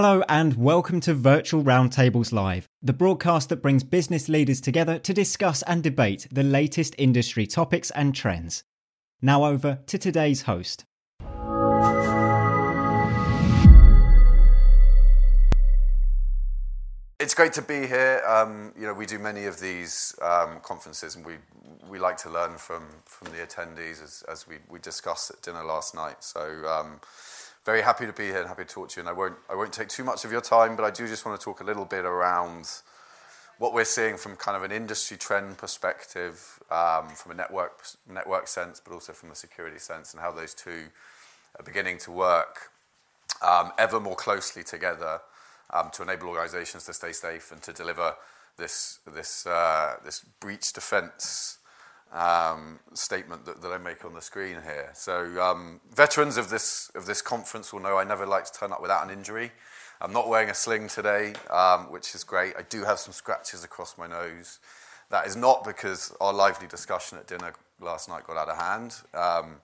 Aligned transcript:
Hello 0.00 0.22
and 0.28 0.54
welcome 0.54 1.00
to 1.00 1.12
Virtual 1.12 1.64
Roundtables 1.64 2.32
Live, 2.32 2.68
the 2.80 2.92
broadcast 2.92 3.48
that 3.48 3.60
brings 3.60 3.82
business 3.82 4.28
leaders 4.28 4.60
together 4.60 4.96
to 5.00 5.12
discuss 5.12 5.62
and 5.62 5.82
debate 5.82 6.28
the 6.30 6.44
latest 6.44 6.94
industry 6.98 7.48
topics 7.48 7.90
and 7.90 8.14
trends. 8.14 8.62
Now 9.20 9.44
over 9.44 9.80
to 9.86 9.98
today's 9.98 10.42
host. 10.42 10.84
It's 17.18 17.34
great 17.34 17.52
to 17.54 17.62
be 17.62 17.88
here. 17.88 18.22
Um, 18.24 18.72
you 18.78 18.86
know, 18.86 18.94
we 18.94 19.04
do 19.04 19.18
many 19.18 19.46
of 19.46 19.58
these 19.58 20.14
um, 20.22 20.60
conferences, 20.62 21.16
and 21.16 21.26
we 21.26 21.38
we 21.90 21.98
like 21.98 22.18
to 22.18 22.30
learn 22.30 22.56
from 22.56 22.84
from 23.04 23.32
the 23.32 23.38
attendees 23.38 24.00
as, 24.00 24.22
as 24.30 24.46
we, 24.46 24.58
we 24.68 24.78
discussed 24.78 25.32
at 25.32 25.42
dinner 25.42 25.64
last 25.64 25.92
night. 25.92 26.22
So 26.22 26.40
um, 26.68 27.00
very 27.68 27.82
happy 27.82 28.06
to 28.06 28.14
be 28.14 28.24
here 28.24 28.38
and 28.38 28.48
happy 28.48 28.64
to 28.64 28.74
talk 28.74 28.88
to 28.88 28.98
you. 28.98 29.02
And 29.02 29.10
I 29.10 29.12
won't 29.12 29.36
I 29.50 29.54
won't 29.54 29.74
take 29.74 29.88
too 29.88 30.02
much 30.02 30.24
of 30.24 30.32
your 30.32 30.40
time, 30.40 30.74
but 30.74 30.86
I 30.86 30.90
do 30.90 31.06
just 31.06 31.26
want 31.26 31.38
to 31.38 31.44
talk 31.44 31.60
a 31.60 31.64
little 31.64 31.84
bit 31.84 32.06
around 32.06 32.66
what 33.58 33.74
we're 33.74 33.84
seeing 33.84 34.16
from 34.16 34.36
kind 34.36 34.56
of 34.56 34.62
an 34.62 34.72
industry 34.72 35.18
trend 35.18 35.58
perspective, 35.58 36.60
um, 36.70 37.10
from 37.10 37.32
a 37.32 37.34
network 37.34 37.84
network 38.10 38.48
sense, 38.48 38.80
but 38.80 38.94
also 38.94 39.12
from 39.12 39.30
a 39.30 39.34
security 39.34 39.78
sense, 39.78 40.14
and 40.14 40.22
how 40.22 40.32
those 40.32 40.54
two 40.54 40.84
are 41.58 41.62
beginning 41.62 41.98
to 41.98 42.10
work 42.10 42.70
um, 43.42 43.72
ever 43.76 44.00
more 44.00 44.16
closely 44.16 44.64
together 44.64 45.20
um, 45.68 45.90
to 45.92 46.02
enable 46.02 46.28
organizations 46.28 46.86
to 46.86 46.94
stay 46.94 47.12
safe 47.12 47.52
and 47.52 47.60
to 47.60 47.74
deliver 47.74 48.14
this, 48.56 49.00
this, 49.14 49.46
uh, 49.46 49.96
this 50.02 50.20
breach 50.40 50.72
defense 50.72 51.58
um, 52.12 52.78
statement 52.94 53.44
that, 53.44 53.60
that 53.62 53.72
I 53.72 53.78
make 53.78 54.04
on 54.04 54.14
the 54.14 54.22
screen 54.22 54.56
here. 54.62 54.90
So, 54.94 55.40
um, 55.42 55.80
veterans 55.94 56.36
of 56.36 56.50
this, 56.50 56.90
of 56.94 57.06
this 57.06 57.20
conference 57.22 57.72
will 57.72 57.80
know 57.80 57.98
I 57.98 58.04
never 58.04 58.26
like 58.26 58.44
to 58.46 58.52
turn 58.52 58.72
up 58.72 58.80
without 58.80 59.04
an 59.04 59.10
injury. 59.10 59.52
I'm 60.00 60.12
not 60.12 60.28
wearing 60.28 60.48
a 60.48 60.54
sling 60.54 60.88
today, 60.88 61.34
um, 61.50 61.90
which 61.90 62.14
is 62.14 62.22
great. 62.24 62.54
I 62.56 62.62
do 62.62 62.84
have 62.84 62.98
some 62.98 63.12
scratches 63.12 63.64
across 63.64 63.98
my 63.98 64.06
nose. 64.06 64.60
That 65.10 65.26
is 65.26 65.36
not 65.36 65.64
because 65.64 66.14
our 66.20 66.32
lively 66.32 66.68
discussion 66.68 67.18
at 67.18 67.26
dinner 67.26 67.52
last 67.80 68.08
night 68.08 68.24
got 68.26 68.36
out 68.36 68.48
of 68.48 68.58
hand. 68.58 68.94
Um, 69.14 69.56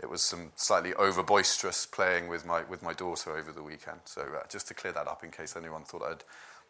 it 0.00 0.08
was 0.08 0.22
some 0.22 0.52
slightly 0.56 0.94
over 0.94 1.22
boisterous 1.22 1.86
playing 1.86 2.28
with 2.28 2.44
my, 2.44 2.64
with 2.64 2.82
my 2.82 2.92
daughter 2.92 3.36
over 3.36 3.50
the 3.50 3.62
weekend. 3.62 4.00
So 4.04 4.22
uh, 4.22 4.46
just 4.48 4.68
to 4.68 4.74
clear 4.74 4.92
that 4.92 5.08
up 5.08 5.24
in 5.24 5.30
case 5.30 5.56
anyone 5.56 5.84
thought 5.84 6.02
I'd 6.02 6.24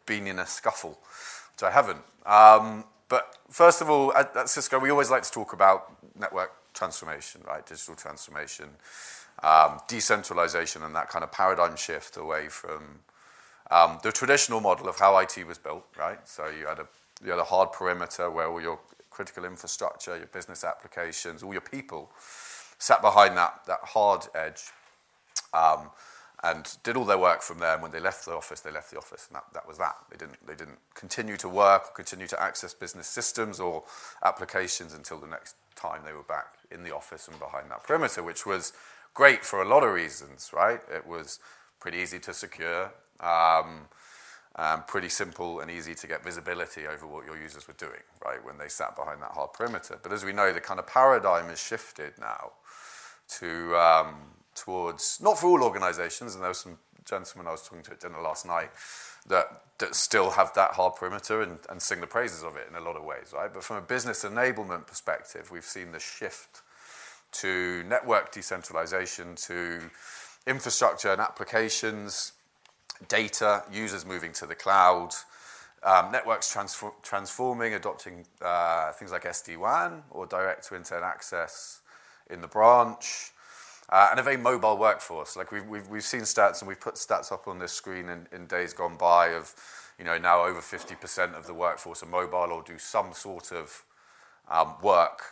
been 0.06 0.26
in 0.26 0.38
a 0.38 0.46
scuffle, 0.46 0.98
which 1.52 1.62
I 1.62 1.70
haven't. 1.70 2.02
But 3.08 3.38
first 3.50 3.80
of 3.80 3.88
all, 3.88 4.12
at, 4.14 4.36
at, 4.36 4.48
Cisco, 4.48 4.78
we 4.78 4.90
always 4.90 5.10
like 5.10 5.22
to 5.22 5.30
talk 5.30 5.52
about 5.52 5.92
network 6.18 6.52
transformation, 6.74 7.40
right? 7.46 7.64
Digital 7.64 7.94
transformation, 7.94 8.68
um, 9.42 9.80
decentralization, 9.88 10.82
and 10.82 10.94
that 10.94 11.08
kind 11.08 11.22
of 11.22 11.32
paradigm 11.32 11.76
shift 11.76 12.16
away 12.16 12.48
from 12.48 13.00
um, 13.70 13.98
the 14.02 14.12
traditional 14.12 14.60
model 14.60 14.88
of 14.88 14.98
how 14.98 15.16
IT 15.18 15.46
was 15.46 15.58
built, 15.58 15.84
right? 15.98 16.26
So 16.28 16.48
you 16.48 16.66
had 16.66 16.78
a 16.78 16.86
you 17.24 17.30
had 17.30 17.40
a 17.40 17.44
hard 17.44 17.72
perimeter 17.72 18.30
where 18.30 18.46
all 18.46 18.60
your 18.60 18.78
critical 19.10 19.44
infrastructure, 19.44 20.16
your 20.16 20.26
business 20.26 20.62
applications, 20.62 21.42
all 21.42 21.52
your 21.52 21.60
people 21.60 22.10
sat 22.78 23.02
behind 23.02 23.36
that, 23.36 23.60
that 23.66 23.80
hard 23.82 24.26
edge 24.34 24.70
um, 25.52 25.90
and 26.42 26.76
did 26.84 26.96
all 26.96 27.04
their 27.04 27.18
work 27.18 27.42
from 27.42 27.58
there. 27.58 27.74
And 27.74 27.82
when 27.82 27.90
they 27.90 28.00
left 28.00 28.24
the 28.24 28.32
office, 28.32 28.60
they 28.60 28.70
left 28.70 28.90
the 28.90 28.98
office, 28.98 29.26
and 29.28 29.36
that, 29.36 29.44
that 29.54 29.66
was 29.66 29.78
that. 29.78 29.96
They 30.10 30.16
didn't, 30.16 30.46
they 30.46 30.54
didn't 30.54 30.78
continue 30.94 31.36
to 31.38 31.48
work 31.48 31.88
or 31.88 31.92
continue 31.94 32.26
to 32.28 32.42
access 32.42 32.74
business 32.74 33.08
systems 33.08 33.58
or 33.60 33.84
applications 34.24 34.94
until 34.94 35.18
the 35.18 35.26
next 35.26 35.56
time 35.74 36.02
they 36.04 36.12
were 36.12 36.22
back 36.22 36.54
in 36.70 36.84
the 36.84 36.94
office 36.94 37.28
and 37.28 37.38
behind 37.38 37.70
that 37.70 37.82
perimeter, 37.84 38.22
which 38.22 38.46
was 38.46 38.72
great 39.14 39.44
for 39.44 39.62
a 39.62 39.68
lot 39.68 39.82
of 39.82 39.92
reasons, 39.92 40.50
right? 40.52 40.80
It 40.92 41.06
was 41.06 41.40
pretty 41.80 41.98
easy 41.98 42.18
to 42.20 42.32
secure. 42.32 42.92
Um, 43.20 43.88
um, 44.56 44.82
pretty 44.88 45.08
simple 45.08 45.60
and 45.60 45.70
easy 45.70 45.94
to 45.94 46.06
get 46.08 46.24
visibility 46.24 46.86
over 46.86 47.06
what 47.06 47.24
your 47.24 47.40
users 47.40 47.68
were 47.68 47.74
doing, 47.74 48.02
right, 48.24 48.44
when 48.44 48.58
they 48.58 48.66
sat 48.68 48.96
behind 48.96 49.22
that 49.22 49.30
hard 49.30 49.52
perimeter. 49.52 49.98
But 50.02 50.12
as 50.12 50.24
we 50.24 50.32
know, 50.32 50.52
the 50.52 50.60
kind 50.60 50.80
of 50.80 50.86
paradigm 50.86 51.48
has 51.48 51.60
shifted 51.60 52.14
now 52.18 52.52
to 53.38 53.76
um, 53.76 54.16
towards 54.64 55.20
not 55.20 55.38
for 55.38 55.48
all 55.48 55.62
organizations, 55.62 56.34
and 56.34 56.42
there 56.42 56.50
were 56.50 56.54
some 56.54 56.78
gentlemen 57.04 57.48
I 57.48 57.52
was 57.52 57.62
talking 57.62 57.82
to 57.84 57.92
at 57.92 58.00
dinner 58.00 58.20
last 58.20 58.46
night 58.46 58.70
that, 59.26 59.62
that 59.78 59.94
still 59.94 60.30
have 60.30 60.52
that 60.54 60.72
hard 60.72 60.96
perimeter 60.96 61.42
and, 61.42 61.58
and 61.68 61.80
sing 61.80 62.00
the 62.00 62.06
praises 62.06 62.42
of 62.42 62.56
it 62.56 62.66
in 62.68 62.76
a 62.76 62.80
lot 62.80 62.96
of 62.96 63.04
ways, 63.04 63.32
right? 63.34 63.52
But 63.52 63.64
from 63.64 63.76
a 63.76 63.80
business 63.80 64.24
enablement 64.24 64.86
perspective, 64.86 65.50
we've 65.50 65.64
seen 65.64 65.92
the 65.92 66.00
shift 66.00 66.62
to 67.30 67.82
network 67.84 68.32
decentralization, 68.32 69.34
to 69.36 69.80
infrastructure 70.46 71.12
and 71.12 71.20
applications, 71.20 72.32
data, 73.08 73.64
users 73.72 74.04
moving 74.04 74.32
to 74.32 74.46
the 74.46 74.54
cloud, 74.54 75.10
um, 75.82 76.10
networks 76.10 76.52
transfor- 76.52 76.94
transforming, 77.02 77.74
adopting 77.74 78.26
uh, 78.42 78.92
things 78.92 79.12
like 79.12 79.24
SD-WAN 79.24 80.02
or 80.10 80.26
direct-to-internet 80.26 81.02
access, 81.02 81.80
in 82.30 82.40
the 82.40 82.48
branch, 82.48 83.32
uh, 83.90 84.08
and 84.10 84.20
a 84.20 84.22
very 84.22 84.36
mobile 84.36 84.76
workforce. 84.76 85.36
Like 85.36 85.50
we've, 85.50 85.66
we've, 85.66 85.88
we've 85.88 86.04
seen 86.04 86.22
stats, 86.22 86.60
and 86.60 86.68
we've 86.68 86.80
put 86.80 86.94
stats 86.94 87.32
up 87.32 87.48
on 87.48 87.58
this 87.58 87.72
screen 87.72 88.08
in, 88.08 88.26
in 88.32 88.46
days 88.46 88.72
gone 88.72 88.96
by 88.96 89.28
of, 89.28 89.54
you 89.98 90.04
know, 90.04 90.18
now 90.18 90.44
over 90.44 90.60
50% 90.60 91.36
of 91.36 91.46
the 91.46 91.54
workforce 91.54 92.02
are 92.02 92.06
mobile 92.06 92.52
or 92.52 92.62
do 92.62 92.78
some 92.78 93.12
sort 93.12 93.52
of 93.52 93.84
um, 94.50 94.74
work 94.82 95.22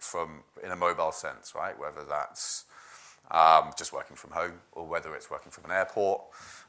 from 0.00 0.42
in 0.64 0.70
a 0.70 0.76
mobile 0.76 1.12
sense, 1.12 1.52
right? 1.54 1.78
Whether 1.78 2.04
that's 2.08 2.64
um, 3.30 3.72
just 3.76 3.92
working 3.92 4.16
from 4.16 4.30
home 4.30 4.60
or 4.72 4.86
whether 4.86 5.14
it's 5.14 5.30
working 5.30 5.50
from 5.52 5.66
an 5.66 5.72
airport, 5.72 6.22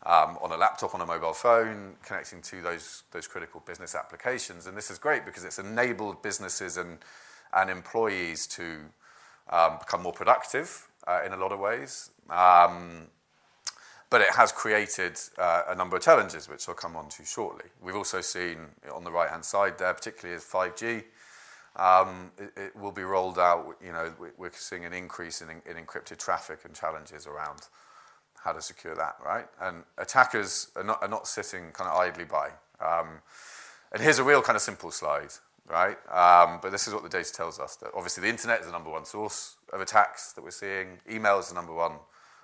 um, 0.05 0.37
on 0.41 0.51
a 0.51 0.57
laptop, 0.57 0.93
on 0.93 0.99
a 0.99 1.05
mobile 1.05 1.33
phone, 1.33 1.95
connecting 2.03 2.41
to 2.41 2.61
those, 2.61 3.03
those 3.11 3.27
critical 3.27 3.63
business 3.65 3.95
applications. 3.95 4.67
And 4.67 4.75
this 4.75 4.91
is 4.91 4.97
great 4.97 5.25
because 5.25 5.45
it's 5.45 5.59
enabled 5.59 6.21
businesses 6.21 6.75
and, 6.75 6.97
and 7.53 7.69
employees 7.69 8.45
to 8.47 8.79
um, 9.51 9.77
become 9.79 10.03
more 10.03 10.13
productive 10.13 10.88
in 11.25 11.33
a 11.33 11.37
lot 11.37 11.51
of 11.51 11.59
ways. 11.59 12.11
Um, 12.29 13.07
but 14.09 14.21
it 14.21 14.31
has 14.35 14.51
created 14.51 15.19
uh, 15.37 15.63
a 15.67 15.75
number 15.75 15.95
of 15.95 16.01
challenges, 16.01 16.49
which 16.49 16.67
I'll 16.67 16.75
come 16.75 16.95
on 16.95 17.09
to 17.09 17.25
shortly. 17.25 17.65
We've 17.81 17.95
also 17.95 18.21
seen 18.21 18.57
on 18.91 19.03
the 19.03 19.11
right-hand 19.11 19.45
side 19.45 19.77
there, 19.77 19.93
particularly 19.93 20.35
as 20.35 20.43
5G, 20.43 21.03
um, 21.75 22.31
it, 22.37 22.51
it, 22.57 22.75
will 22.75 22.91
be 22.91 23.03
rolled 23.03 23.37
out. 23.37 23.77
You 23.83 23.91
know, 23.91 24.11
we're 24.37 24.51
seeing 24.53 24.83
an 24.83 24.93
increase 24.93 25.41
in, 25.41 25.49
in 25.49 25.83
encrypted 25.83 26.17
traffic 26.17 26.59
and 26.65 26.73
challenges 26.73 27.27
around 27.27 27.67
how 28.43 28.51
to 28.53 28.61
secure 28.61 28.95
that, 28.95 29.15
right? 29.23 29.45
And 29.61 29.83
attackers 29.97 30.69
are 30.75 30.83
not, 30.83 31.01
are 31.01 31.07
not 31.07 31.27
sitting 31.27 31.71
kind 31.71 31.89
of 31.89 31.97
idly 31.97 32.25
by. 32.25 32.49
Um, 32.81 33.21
and 33.91 34.01
here's 34.01 34.19
a 34.19 34.23
real 34.23 34.41
kind 34.41 34.55
of 34.55 34.61
simple 34.61 34.91
slide 34.91 35.31
right? 35.69 35.97
Um, 36.09 36.59
but 36.61 36.71
this 36.71 36.87
is 36.87 36.93
what 36.93 37.03
the 37.03 37.09
data 37.09 37.31
tells 37.31 37.59
us. 37.59 37.75
That 37.77 37.91
obviously 37.95 38.21
the 38.21 38.29
internet 38.29 38.61
is 38.61 38.65
the 38.65 38.71
number 38.71 38.89
one 38.89 39.05
source 39.05 39.55
of 39.71 39.81
attacks 39.81 40.33
that 40.33 40.43
we're 40.43 40.51
seeing. 40.51 40.99
Email 41.09 41.39
is 41.39 41.49
the 41.49 41.55
number 41.55 41.73
one 41.73 41.93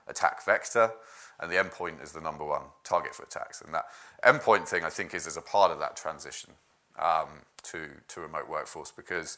attack 0.08 0.46
vector, 0.46 0.91
and 1.40 1.52
the 1.52 1.56
endpoint 1.56 2.03
is 2.03 2.12
the 2.12 2.22
number 2.22 2.46
one 2.46 2.62
target 2.84 3.16
for 3.16 3.24
attacks. 3.24 3.62
And 3.62 3.74
that 3.74 3.86
endpoint 4.24 4.68
thing, 4.68 4.84
I 4.84 4.90
think, 4.90 5.13
is 5.13 5.25
as 5.28 5.38
a 5.38 5.41
part 5.41 5.72
of 5.72 5.80
that 5.80 5.96
transition 5.96 6.52
um, 7.00 7.30
to, 7.63 7.90
to 8.09 8.22
remote 8.22 8.47
workforce 8.50 8.91
because 8.91 9.38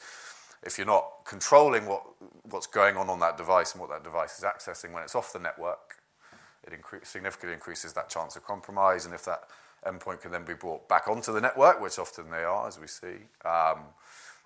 if 0.63 0.77
you're 0.77 0.87
not 0.87 1.07
controlling 1.25 1.85
what, 1.85 2.03
what's 2.49 2.67
going 2.67 2.97
on 2.97 3.09
on 3.09 3.19
that 3.19 3.37
device 3.37 3.73
and 3.73 3.81
what 3.81 3.89
that 3.89 4.03
device 4.03 4.37
is 4.37 4.43
accessing 4.43 4.91
when 4.91 5.03
it's 5.03 5.15
off 5.15 5.31
the 5.31 5.39
network, 5.39 6.01
it 6.65 6.73
incre- 6.73 7.05
significantly 7.05 7.53
increases 7.53 7.93
that 7.93 8.09
chance 8.09 8.35
of 8.35 8.43
compromise. 8.43 9.05
And 9.05 9.13
if 9.13 9.23
that 9.25 9.43
endpoint 9.85 10.21
can 10.21 10.31
then 10.31 10.43
be 10.43 10.53
brought 10.53 10.87
back 10.87 11.07
onto 11.07 11.31
the 11.31 11.41
network, 11.41 11.81
which 11.81 11.99
often 11.99 12.29
they 12.29 12.43
are, 12.43 12.67
as 12.67 12.79
we 12.79 12.87
see. 12.87 13.27
Um, 13.45 13.79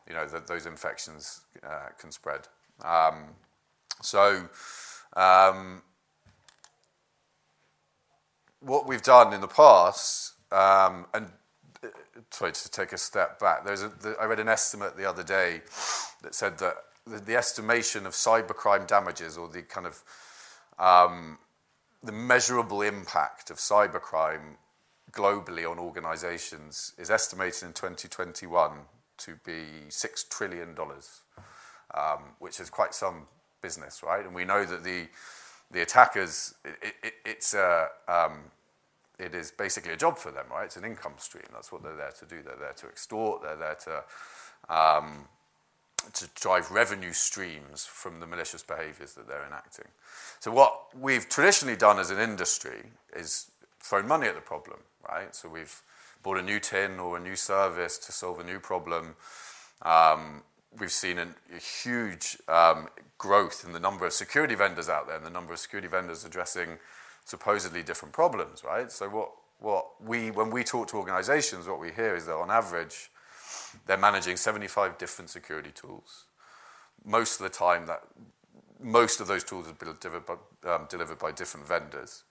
you 0.08 0.14
know, 0.14 0.26
those 0.28 0.66
infections 0.66 1.42
uh, 1.64 1.90
can 2.00 2.12
spread. 2.12 2.48
Um, 2.84 3.36
so, 4.02 4.50
um, 5.16 5.84
what 8.60 8.88
we've 8.88 9.02
done 9.02 9.34
in 9.34 9.42
the 9.42 9.48
past, 9.48 10.34
and 10.52 11.06
uh, 11.14 11.88
sorry 12.32 12.52
to 12.52 12.72
take 12.72 12.94
a 12.94 12.98
step 12.98 13.40
back, 13.40 13.64
there's 13.64 13.84
read 14.26 14.40
an 14.40 14.50
estimate 14.50 14.98
the 14.98 15.08
other 15.08 15.24
day 15.24 15.62
that 16.24 16.36
said 16.36 16.58
that 16.60 16.76
the, 17.06 17.36
estimation 17.36 18.06
of 18.06 18.14
cybercrime 18.14 18.88
damages 18.88 19.38
or 19.38 19.48
the 19.48 19.64
kind 19.64 19.88
of 19.88 20.04
the 22.04 22.12
measurable 22.12 22.82
impact 22.82 23.52
of 23.52 23.58
cybercrime 23.58 24.56
globally 25.12 25.70
on 25.70 25.80
organizations 25.80 26.94
is 26.98 27.10
estimated 27.10 27.64
in 27.64 27.74
2021 27.74 28.72
to 29.18 29.36
be 29.46 29.88
$6 29.90 30.30
trillion, 30.30 30.76
um, 31.94 32.20
which 32.40 32.60
is 32.60 32.70
quite 32.70 32.94
some 32.94 33.28
business, 33.62 34.02
right? 34.04 34.26
And 34.26 34.34
we 34.34 34.46
know 34.46 34.66
that 34.66 34.84
the, 34.84 35.08
the 35.70 35.82
attackers, 35.82 36.56
it, 36.66 36.96
it, 37.04 37.14
it's 37.26 37.54
a, 37.54 37.88
um, 38.08 38.40
it 39.20 39.36
is 39.36 39.52
basically 39.52 39.94
a 39.94 39.98
job 39.98 40.18
for 40.18 40.32
them, 40.32 40.46
right? 40.52 40.66
It's 40.66 40.78
an 40.78 40.86
income 40.86 41.14
stream. 41.18 41.46
That's 41.54 41.72
what 41.72 41.84
they're 41.84 41.96
there 41.96 42.14
to 42.20 42.26
do. 42.26 42.42
They're 42.42 42.56
there 42.60 42.74
to 42.74 42.88
extort. 42.88 43.44
They're 43.44 43.56
there 43.56 43.78
to, 43.86 44.74
um, 44.74 45.28
to 46.14 46.28
drive 46.36 46.72
revenue 46.72 47.14
streams 47.14 47.86
from 47.86 48.20
the 48.20 48.26
malicious 48.26 48.64
behaviors 48.64 49.14
that 49.14 49.28
they're 49.28 49.46
enacting. 49.46 49.86
So 50.40 50.52
what 50.52 50.98
we've 51.00 51.30
traditionally 51.30 51.76
done 51.76 52.00
as 52.00 52.10
an 52.10 52.20
industry 52.20 52.82
is 53.16 53.51
thrown 53.82 54.08
money 54.08 54.28
at 54.28 54.36
the 54.36 54.42
problem, 54.42 54.80
right? 55.08 55.36
So 55.36 55.50
we've 55.50 55.82
bought 56.24 56.38
a 56.38 56.42
new 56.42 56.60
tin 56.60 57.00
or 57.00 57.18
a 57.18 57.20
new 57.20 57.36
service 57.36 57.98
to 57.98 58.12
solve 58.12 58.40
a 58.40 58.44
new 58.44 58.60
problem. 58.60 59.16
Um, 59.82 60.44
we've 60.80 60.92
seen 60.92 61.18
an, 61.18 61.36
a 61.56 61.60
huge 61.60 62.38
um, 62.48 62.88
growth 63.18 63.64
in 63.66 63.74
the 63.74 63.80
number 63.80 64.06
of 64.06 64.14
security 64.14 64.56
vendors 64.56 64.90
out 64.90 65.08
there 65.08 65.18
and 65.18 65.26
the 65.26 65.32
number 65.32 65.54
of 65.54 65.60
security 65.60 65.88
vendors 65.88 66.24
addressing 66.24 66.78
supposedly 67.26 67.84
different 67.84 68.14
problems, 68.14 68.64
right? 68.64 68.92
So 68.92 69.10
what, 69.10 69.32
what 69.60 69.86
we, 70.04 70.32
when 70.32 70.50
we 70.50 70.64
talk 70.64 70.88
to 70.90 70.98
organizations, 70.98 71.68
what 71.68 71.80
we 71.80 71.92
hear 71.92 72.16
is 72.16 72.26
that 72.26 72.36
on 72.36 72.50
average, 72.50 73.12
they're 73.86 73.98
managing 73.98 74.38
75 74.38 74.98
different 74.98 75.30
security 75.30 75.72
tools. 75.74 76.26
Most 77.04 77.40
of 77.40 77.44
the 77.44 77.50
time, 77.50 77.88
that 77.88 78.04
most 78.80 79.20
of 79.22 79.28
those 79.28 79.44
tools 79.44 79.68
been 79.72 79.96
delivered 80.00 80.26
by, 80.26 80.36
um, 80.70 80.88
delivered 80.90 81.20
by 81.20 81.32
different 81.32 81.68
vendors. 81.68 82.24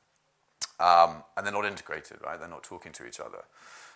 Um, 0.78 1.24
and 1.36 1.44
they're 1.44 1.52
not 1.52 1.66
integrated, 1.66 2.18
right? 2.24 2.38
They're 2.38 2.48
not 2.48 2.62
talking 2.62 2.92
to 2.92 3.06
each 3.06 3.20
other. 3.20 3.44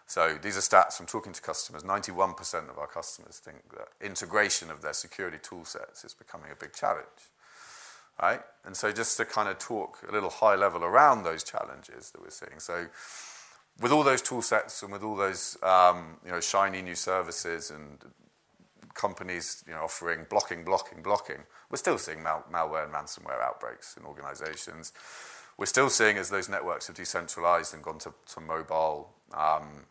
So 0.07 0.39
these 0.41 0.57
are 0.57 0.61
stats 0.61 0.95
from 0.95 1.07
talking 1.07 1.33
to 1.33 1.41
customers. 1.41 1.83
91% 1.83 2.69
of 2.69 2.79
our 2.79 2.87
customers 2.87 3.39
think 3.39 3.71
that 3.71 3.89
integration 4.01 4.71
of 4.71 4.83
their 4.83 4.93
security 4.93 5.39
tool 5.43 5.65
sets 5.65 6.05
is 6.05 6.13
becoming 6.13 6.51
a 6.53 6.57
big 6.57 6.75
challenge, 6.75 7.31
right? 8.21 8.41
And 8.65 8.77
so 8.77 8.93
just 8.93 9.17
to 9.17 9.25
kind 9.25 9.49
of 9.49 9.59
talk 9.59 9.99
a 10.07 10.13
little 10.13 10.31
high 10.31 10.57
level 10.57 10.85
around 10.85 11.23
those 11.23 11.43
challenges 11.43 12.11
that 12.11 12.21
we're 12.21 12.31
seeing. 12.31 12.59
So 12.61 12.87
with 13.81 13.93
all 13.93 14.03
those 14.03 14.21
tool 14.21 14.43
sets 14.43 14.83
and 14.83 14.93
with 14.93 15.03
all 15.03 15.17
those 15.17 15.57
um, 15.63 16.19
you 16.25 16.31
know, 16.31 16.41
shiny 16.41 16.83
new 16.83 16.95
services 16.95 17.71
and 17.71 17.99
companies 18.93 19.65
you 19.67 19.73
know, 19.73 19.81
offering 19.81 20.27
blocking, 20.29 20.65
blocking, 20.65 21.03
blocking, 21.03 21.45
we're 21.71 21.79
still 21.79 21.99
seeing 21.99 22.23
mal- 22.23 22.45
malware 22.53 22.85
and 22.85 22.93
ransomware 22.93 23.43
outbreaks 23.43 23.97
in 23.97 24.05
organizations. 24.05 24.93
We're 25.57 25.67
still 25.67 25.89
seeing 25.89 26.17
as 26.17 26.31
those 26.31 26.49
networks 26.49 26.89
have 26.89 26.97
decentralized 26.97 27.75
and 27.75 27.83
gone 27.83 27.99
to, 28.01 28.13
to 28.35 28.41
mobile, 28.41 29.11
um, 29.33 29.87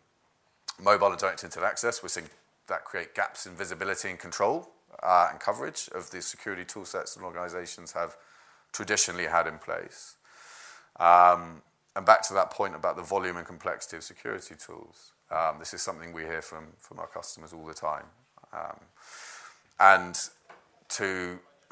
mobile 0.81 1.07
and 1.07 1.17
direct 1.17 1.43
internet 1.43 1.69
access, 1.69 2.03
we're 2.03 2.09
seeing 2.09 2.29
that 2.67 2.83
create 2.85 3.13
gaps 3.15 3.45
in 3.45 3.53
visibility 3.53 4.09
and 4.09 4.19
control 4.19 4.69
uh, 5.01 5.27
and 5.31 5.39
coverage 5.39 5.89
of 5.93 6.11
the 6.11 6.21
security 6.21 6.63
tool 6.65 6.85
sets 6.85 7.15
that 7.15 7.23
organizations 7.23 7.93
have 7.93 8.15
traditionally 8.71 9.27
had 9.27 9.47
in 9.47 9.57
place. 9.57 10.15
Um, 10.99 11.61
and 11.95 12.05
back 12.05 12.27
to 12.27 12.33
that 12.33 12.51
point 12.51 12.75
about 12.75 12.95
the 12.95 13.03
volume 13.03 13.37
and 13.37 13.45
complexity 13.45 13.97
of 13.97 14.03
security 14.03 14.55
tools, 14.55 15.11
um, 15.31 15.57
this 15.59 15.73
is 15.73 15.81
something 15.81 16.13
we 16.13 16.23
hear 16.23 16.41
from, 16.41 16.67
from 16.77 16.99
our 16.99 17.07
customers 17.07 17.53
all 17.53 17.65
the 17.65 17.73
time. 17.73 18.05
Um, 18.51 18.79
and 19.79 20.19
to 20.89 21.39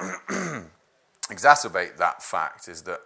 exacerbate 1.30 1.96
that 1.98 2.22
fact 2.22 2.68
is 2.68 2.82
that 2.82 3.00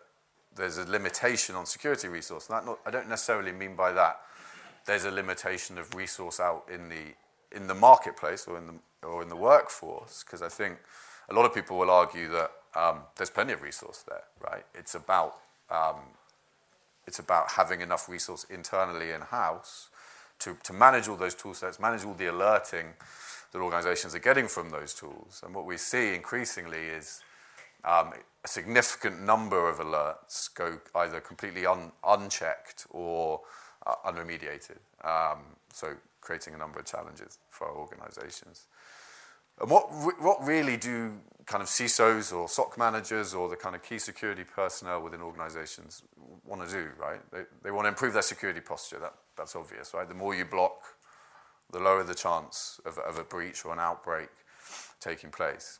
there's 0.56 0.78
a 0.78 0.88
limitation 0.88 1.54
on 1.54 1.66
security 1.66 2.08
resource. 2.08 2.50
Not, 2.50 2.78
I 2.84 2.90
don't 2.90 3.08
necessarily 3.08 3.52
mean 3.52 3.76
by 3.76 3.92
that 3.92 4.20
there's 4.86 5.04
a 5.04 5.10
limitation 5.10 5.78
of 5.78 5.94
resource 5.94 6.40
out 6.40 6.64
in 6.72 6.88
the 6.88 7.14
in 7.52 7.66
the 7.66 7.74
marketplace 7.74 8.46
or 8.48 8.58
in 8.58 8.66
the 8.66 9.06
or 9.06 9.22
in 9.22 9.28
the 9.28 9.36
workforce, 9.36 10.24
because 10.24 10.42
I 10.42 10.48
think 10.48 10.78
a 11.28 11.34
lot 11.34 11.44
of 11.44 11.54
people 11.54 11.76
will 11.78 11.90
argue 11.90 12.28
that 12.28 12.50
um, 12.74 13.00
there's 13.16 13.30
plenty 13.30 13.52
of 13.52 13.62
resource 13.62 14.04
there, 14.08 14.24
right? 14.40 14.64
It's 14.74 14.94
about 14.94 15.36
um, 15.70 15.96
it's 17.06 17.18
about 17.18 17.52
having 17.52 17.80
enough 17.80 18.08
resource 18.08 18.44
internally 18.50 19.10
in 19.10 19.20
house 19.20 19.88
to, 20.40 20.56
to 20.64 20.72
manage 20.72 21.08
all 21.08 21.16
those 21.16 21.34
tool 21.34 21.54
sets, 21.54 21.78
manage 21.78 22.04
all 22.04 22.14
the 22.14 22.26
alerting 22.26 22.86
that 23.52 23.60
organizations 23.60 24.14
are 24.14 24.18
getting 24.20 24.48
from 24.48 24.70
those 24.70 24.92
tools. 24.92 25.40
And 25.44 25.54
what 25.54 25.66
we 25.66 25.76
see 25.76 26.14
increasingly 26.14 26.78
is 26.78 27.22
a 27.86 28.48
significant 28.48 29.22
number 29.22 29.68
of 29.68 29.78
alerts 29.78 30.52
go 30.54 30.78
either 30.96 31.20
completely 31.20 31.66
un, 31.66 31.92
unchecked 32.06 32.86
or 32.90 33.40
uh, 33.86 33.94
unremediated. 34.04 34.78
Um, 35.04 35.38
so 35.72 35.94
creating 36.20 36.54
a 36.54 36.58
number 36.58 36.80
of 36.80 36.86
challenges 36.86 37.38
for 37.50 37.68
our 37.68 37.76
organizations. 37.76 38.66
And 39.60 39.70
what, 39.70 39.86
what 40.20 40.44
really 40.44 40.76
do 40.76 41.12
kind 41.46 41.62
of 41.62 41.68
CISOs 41.68 42.36
or 42.36 42.48
SOC 42.48 42.76
managers 42.76 43.32
or 43.32 43.48
the 43.48 43.56
kind 43.56 43.74
of 43.74 43.82
key 43.82 43.98
security 43.98 44.44
personnel 44.44 45.00
within 45.00 45.22
organizations 45.22 46.02
want 46.44 46.68
to 46.68 46.70
do, 46.70 46.88
right? 46.98 47.20
They, 47.32 47.42
they 47.62 47.70
want 47.70 47.84
to 47.84 47.88
improve 47.88 48.12
their 48.12 48.22
security 48.22 48.60
posture. 48.60 48.98
That, 48.98 49.14
that's 49.36 49.56
obvious, 49.56 49.94
right? 49.94 50.08
The 50.08 50.14
more 50.14 50.34
you 50.34 50.44
block, 50.44 50.82
the 51.72 51.78
lower 51.78 52.02
the 52.04 52.14
chance 52.14 52.80
of, 52.84 52.98
of 52.98 53.18
a 53.18 53.24
breach 53.24 53.64
or 53.64 53.72
an 53.72 53.78
outbreak 53.78 54.28
taking 55.00 55.30
place. 55.30 55.78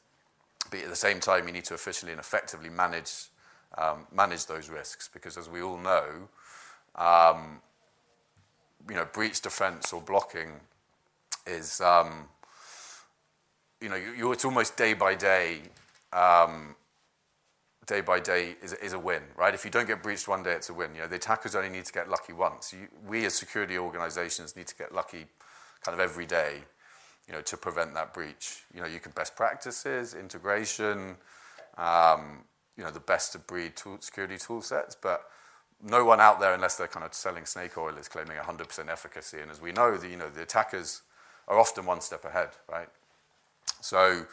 But 0.70 0.80
at 0.80 0.88
the 0.88 0.96
same 0.96 1.20
time, 1.20 1.46
you 1.46 1.52
need 1.52 1.64
to 1.66 1.74
efficiently 1.74 2.12
and 2.12 2.20
effectively 2.20 2.70
manage, 2.70 3.28
um, 3.78 4.06
manage 4.12 4.46
those 4.46 4.68
risks 4.68 5.08
because, 5.12 5.36
as 5.36 5.48
we 5.48 5.62
all 5.62 5.78
know, 5.78 6.28
um, 6.96 7.60
you 8.88 8.94
know, 8.94 9.06
breach 9.12 9.40
defense 9.40 9.92
or 9.92 10.00
blocking 10.00 10.60
is 11.46 11.80
um, 11.80 12.28
you 13.80 13.88
know, 13.88 13.96
you, 13.96 14.32
it's 14.32 14.44
almost 14.44 14.76
day 14.76 14.94
by 14.94 15.14
day, 15.14 15.60
um, 16.12 16.74
day 17.86 18.00
by 18.00 18.20
day 18.20 18.56
is, 18.62 18.72
is 18.74 18.92
a 18.92 18.98
win, 18.98 19.22
right? 19.36 19.54
If 19.54 19.64
you 19.64 19.70
don't 19.70 19.86
get 19.86 20.02
breached 20.02 20.28
one 20.28 20.42
day, 20.42 20.52
it's 20.52 20.70
a 20.70 20.74
win. 20.74 20.94
You 20.94 21.02
know, 21.02 21.08
the 21.08 21.16
attackers 21.16 21.54
only 21.54 21.68
need 21.68 21.84
to 21.84 21.92
get 21.92 22.08
lucky 22.08 22.32
once. 22.32 22.72
You, 22.72 22.88
we 23.06 23.24
as 23.26 23.34
security 23.34 23.78
organizations 23.78 24.56
need 24.56 24.66
to 24.68 24.74
get 24.74 24.94
lucky 24.94 25.26
kind 25.84 25.94
of 25.94 26.00
every 26.00 26.26
day, 26.26 26.62
you 27.26 27.34
know, 27.34 27.40
to 27.42 27.56
prevent 27.56 27.94
that 27.94 28.14
breach. 28.14 28.62
You 28.74 28.80
know, 28.80 28.86
you 28.86 29.00
can 29.00 29.12
best 29.12 29.36
practices, 29.36 30.14
integration, 30.14 31.16
um, 31.76 32.44
you 32.76 32.84
know, 32.84 32.90
the 32.90 33.00
best 33.00 33.34
of 33.34 33.46
breed 33.46 33.76
tool, 33.76 33.98
security 34.00 34.38
tool 34.38 34.62
sets, 34.62 34.94
but 34.94 35.24
no 35.82 36.04
one 36.04 36.20
out 36.20 36.40
there, 36.40 36.54
unless 36.54 36.76
they're 36.76 36.88
kind 36.88 37.04
of 37.04 37.14
selling 37.14 37.44
snake 37.44 37.76
oil, 37.76 37.96
is 37.96 38.08
claiming 38.08 38.36
100% 38.36 38.88
efficacy. 38.90 39.40
And 39.40 39.50
as 39.50 39.60
we 39.60 39.72
know, 39.72 39.96
the, 39.96 40.08
you 40.08 40.16
know, 40.16 40.30
the 40.30 40.42
attackers 40.42 41.02
are 41.48 41.58
often 41.58 41.84
one 41.84 42.00
step 42.00 42.24
ahead, 42.24 42.50
right? 42.70 42.88
So 43.80 44.26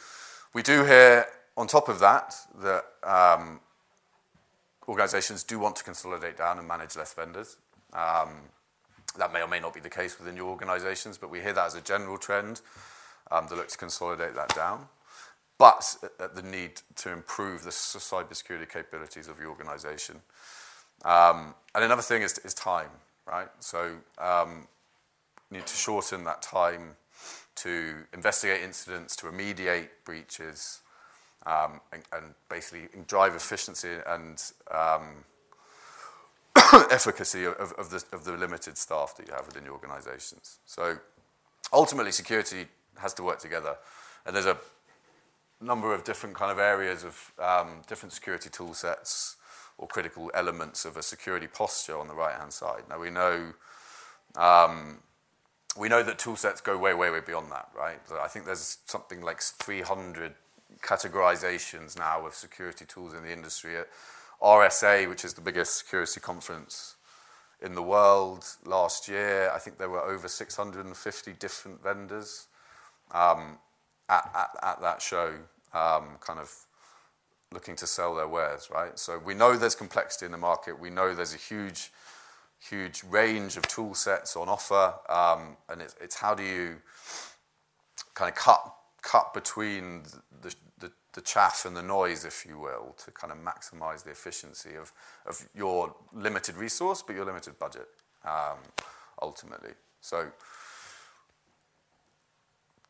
we 0.52 0.62
do 0.62 0.84
hear, 0.84 1.26
on 1.56 1.66
top 1.66 1.88
of 1.88 1.98
that, 2.00 2.34
that 2.62 2.84
um, 3.02 3.60
organizations 4.88 5.42
do 5.42 5.58
want 5.58 5.76
to 5.76 5.84
consolidate 5.84 6.36
down 6.36 6.58
and 6.58 6.66
manage 6.66 6.96
less 6.96 7.12
vendors. 7.12 7.56
Um, 7.92 8.30
that 9.18 9.32
may 9.32 9.42
or 9.42 9.48
may 9.48 9.60
not 9.60 9.74
be 9.74 9.80
the 9.80 9.90
case 9.90 10.18
within 10.18 10.36
your 10.36 10.46
organizations, 10.46 11.18
but 11.18 11.30
we 11.30 11.40
hear 11.40 11.52
that 11.52 11.66
as 11.66 11.74
a 11.74 11.80
general 11.80 12.18
trend 12.18 12.60
um, 13.30 13.46
that 13.48 13.56
look 13.56 13.68
to 13.68 13.78
consolidate 13.78 14.34
that 14.34 14.54
down. 14.54 14.88
But 15.58 15.96
the 16.34 16.42
need 16.42 16.80
to 16.96 17.12
improve 17.12 17.62
the 17.62 17.70
cybersecurity 17.70 18.68
capabilities 18.68 19.28
of 19.28 19.38
your 19.38 19.50
organization. 19.50 20.16
Um, 21.04 21.54
and 21.74 21.84
another 21.84 22.02
thing 22.02 22.22
is, 22.22 22.32
time, 22.54 22.90
right? 23.26 23.48
So 23.60 23.96
um, 24.18 24.66
need 25.50 25.66
to 25.66 25.76
shorten 25.76 26.24
that 26.24 26.42
time 26.42 26.96
to 27.56 27.94
investigate 28.12 28.62
incidents, 28.62 29.14
to 29.16 29.26
remediate 29.26 29.88
breaches, 30.04 30.80
and, 31.46 32.34
basically 32.48 32.88
drive 33.06 33.34
efficiency 33.34 33.96
and 34.06 34.42
efficacy 36.90 37.44
of, 37.44 37.72
of, 37.72 37.90
the, 37.90 38.04
of 38.12 38.24
the 38.24 38.32
limited 38.32 38.76
staff 38.76 39.16
that 39.16 39.26
you 39.26 39.34
have 39.34 39.46
within 39.46 39.64
your 39.64 39.74
organizations. 39.74 40.58
So 40.64 40.98
ultimately, 41.72 42.12
security 42.12 42.66
has 42.98 43.14
to 43.14 43.22
work 43.22 43.38
together. 43.38 43.76
And 44.26 44.34
there's 44.34 44.46
a 44.46 44.58
number 45.60 45.94
of 45.94 46.04
different 46.04 46.34
kind 46.36 46.50
of 46.50 46.58
areas 46.58 47.04
of 47.04 47.32
um, 47.38 47.82
different 47.88 48.12
security 48.12 48.50
tool 48.50 48.74
sets 48.74 49.36
or 49.78 49.88
critical 49.88 50.30
elements 50.34 50.84
of 50.84 50.96
a 50.96 51.02
security 51.02 51.46
posture 51.46 51.98
on 51.98 52.08
the 52.08 52.14
right-hand 52.14 52.52
side. 52.52 52.82
Now, 52.88 53.00
we 53.00 53.10
know 53.10 53.52
um, 54.36 54.98
we 55.76 55.88
know 55.88 56.02
that 56.02 56.18
tool 56.18 56.36
sets 56.36 56.60
go 56.60 56.78
way, 56.78 56.94
way, 56.94 57.10
way 57.10 57.20
beyond 57.20 57.50
that, 57.50 57.68
right? 57.76 57.98
I 58.22 58.28
think 58.28 58.46
there's 58.46 58.78
something 58.86 59.20
like 59.22 59.40
300 59.40 60.34
categorizations 60.82 61.98
now 61.98 62.26
of 62.26 62.34
security 62.34 62.84
tools 62.84 63.12
in 63.14 63.22
the 63.22 63.32
industry. 63.32 63.74
RSA, 64.44 65.08
which 65.08 65.24
is 65.24 65.34
the 65.34 65.40
biggest 65.40 65.76
security 65.76 66.20
conference 66.20 66.96
in 67.64 67.74
the 67.74 67.82
world 67.82 68.44
last 68.66 69.08
year, 69.08 69.50
I 69.54 69.58
think 69.58 69.78
there 69.78 69.88
were 69.88 70.02
over 70.02 70.28
650 70.28 71.32
different 71.32 71.82
vendors 71.82 72.46
um, 73.10 73.58
at, 74.08 74.30
at, 74.34 74.50
at, 74.62 74.80
that 74.82 75.00
show, 75.00 75.32
um, 75.72 76.18
kind 76.20 76.38
of 76.38 76.52
looking 77.52 77.74
to 77.76 77.86
sell 77.86 78.14
their 78.14 78.28
wares, 78.28 78.68
right? 78.70 78.98
So 78.98 79.18
we 79.18 79.32
know 79.32 79.56
there's 79.56 79.74
complexity 79.74 80.26
in 80.26 80.32
the 80.32 80.38
market. 80.38 80.78
We 80.78 80.90
know 80.90 81.14
there's 81.14 81.34
a 81.34 81.38
huge 81.38 81.90
huge 82.70 83.02
range 83.04 83.58
of 83.58 83.62
tool 83.68 83.94
sets 83.94 84.36
on 84.36 84.48
offer, 84.48 84.94
um, 85.10 85.56
and 85.68 85.82
it's, 85.82 85.94
it's, 86.00 86.16
how 86.16 86.34
do 86.34 86.42
you 86.42 86.76
kind 88.14 88.30
of 88.30 88.34
cut 88.34 88.74
cut 89.02 89.34
between 89.34 90.02
the, 90.40 90.54
the, 90.78 90.90
the, 91.14 91.20
chaff 91.20 91.64
and 91.64 91.76
the 91.76 91.82
noise, 91.82 92.24
if 92.24 92.44
you 92.46 92.58
will, 92.58 92.94
to 93.04 93.10
kind 93.10 93.32
of 93.32 93.38
maximize 93.38 94.04
the 94.04 94.10
efficiency 94.10 94.74
of, 94.76 94.92
of 95.26 95.48
your 95.54 95.94
limited 96.12 96.56
resource, 96.56 97.02
but 97.02 97.16
your 97.16 97.24
limited 97.24 97.58
budget, 97.58 97.88
um, 98.24 98.58
ultimately. 99.22 99.70
So, 100.00 100.26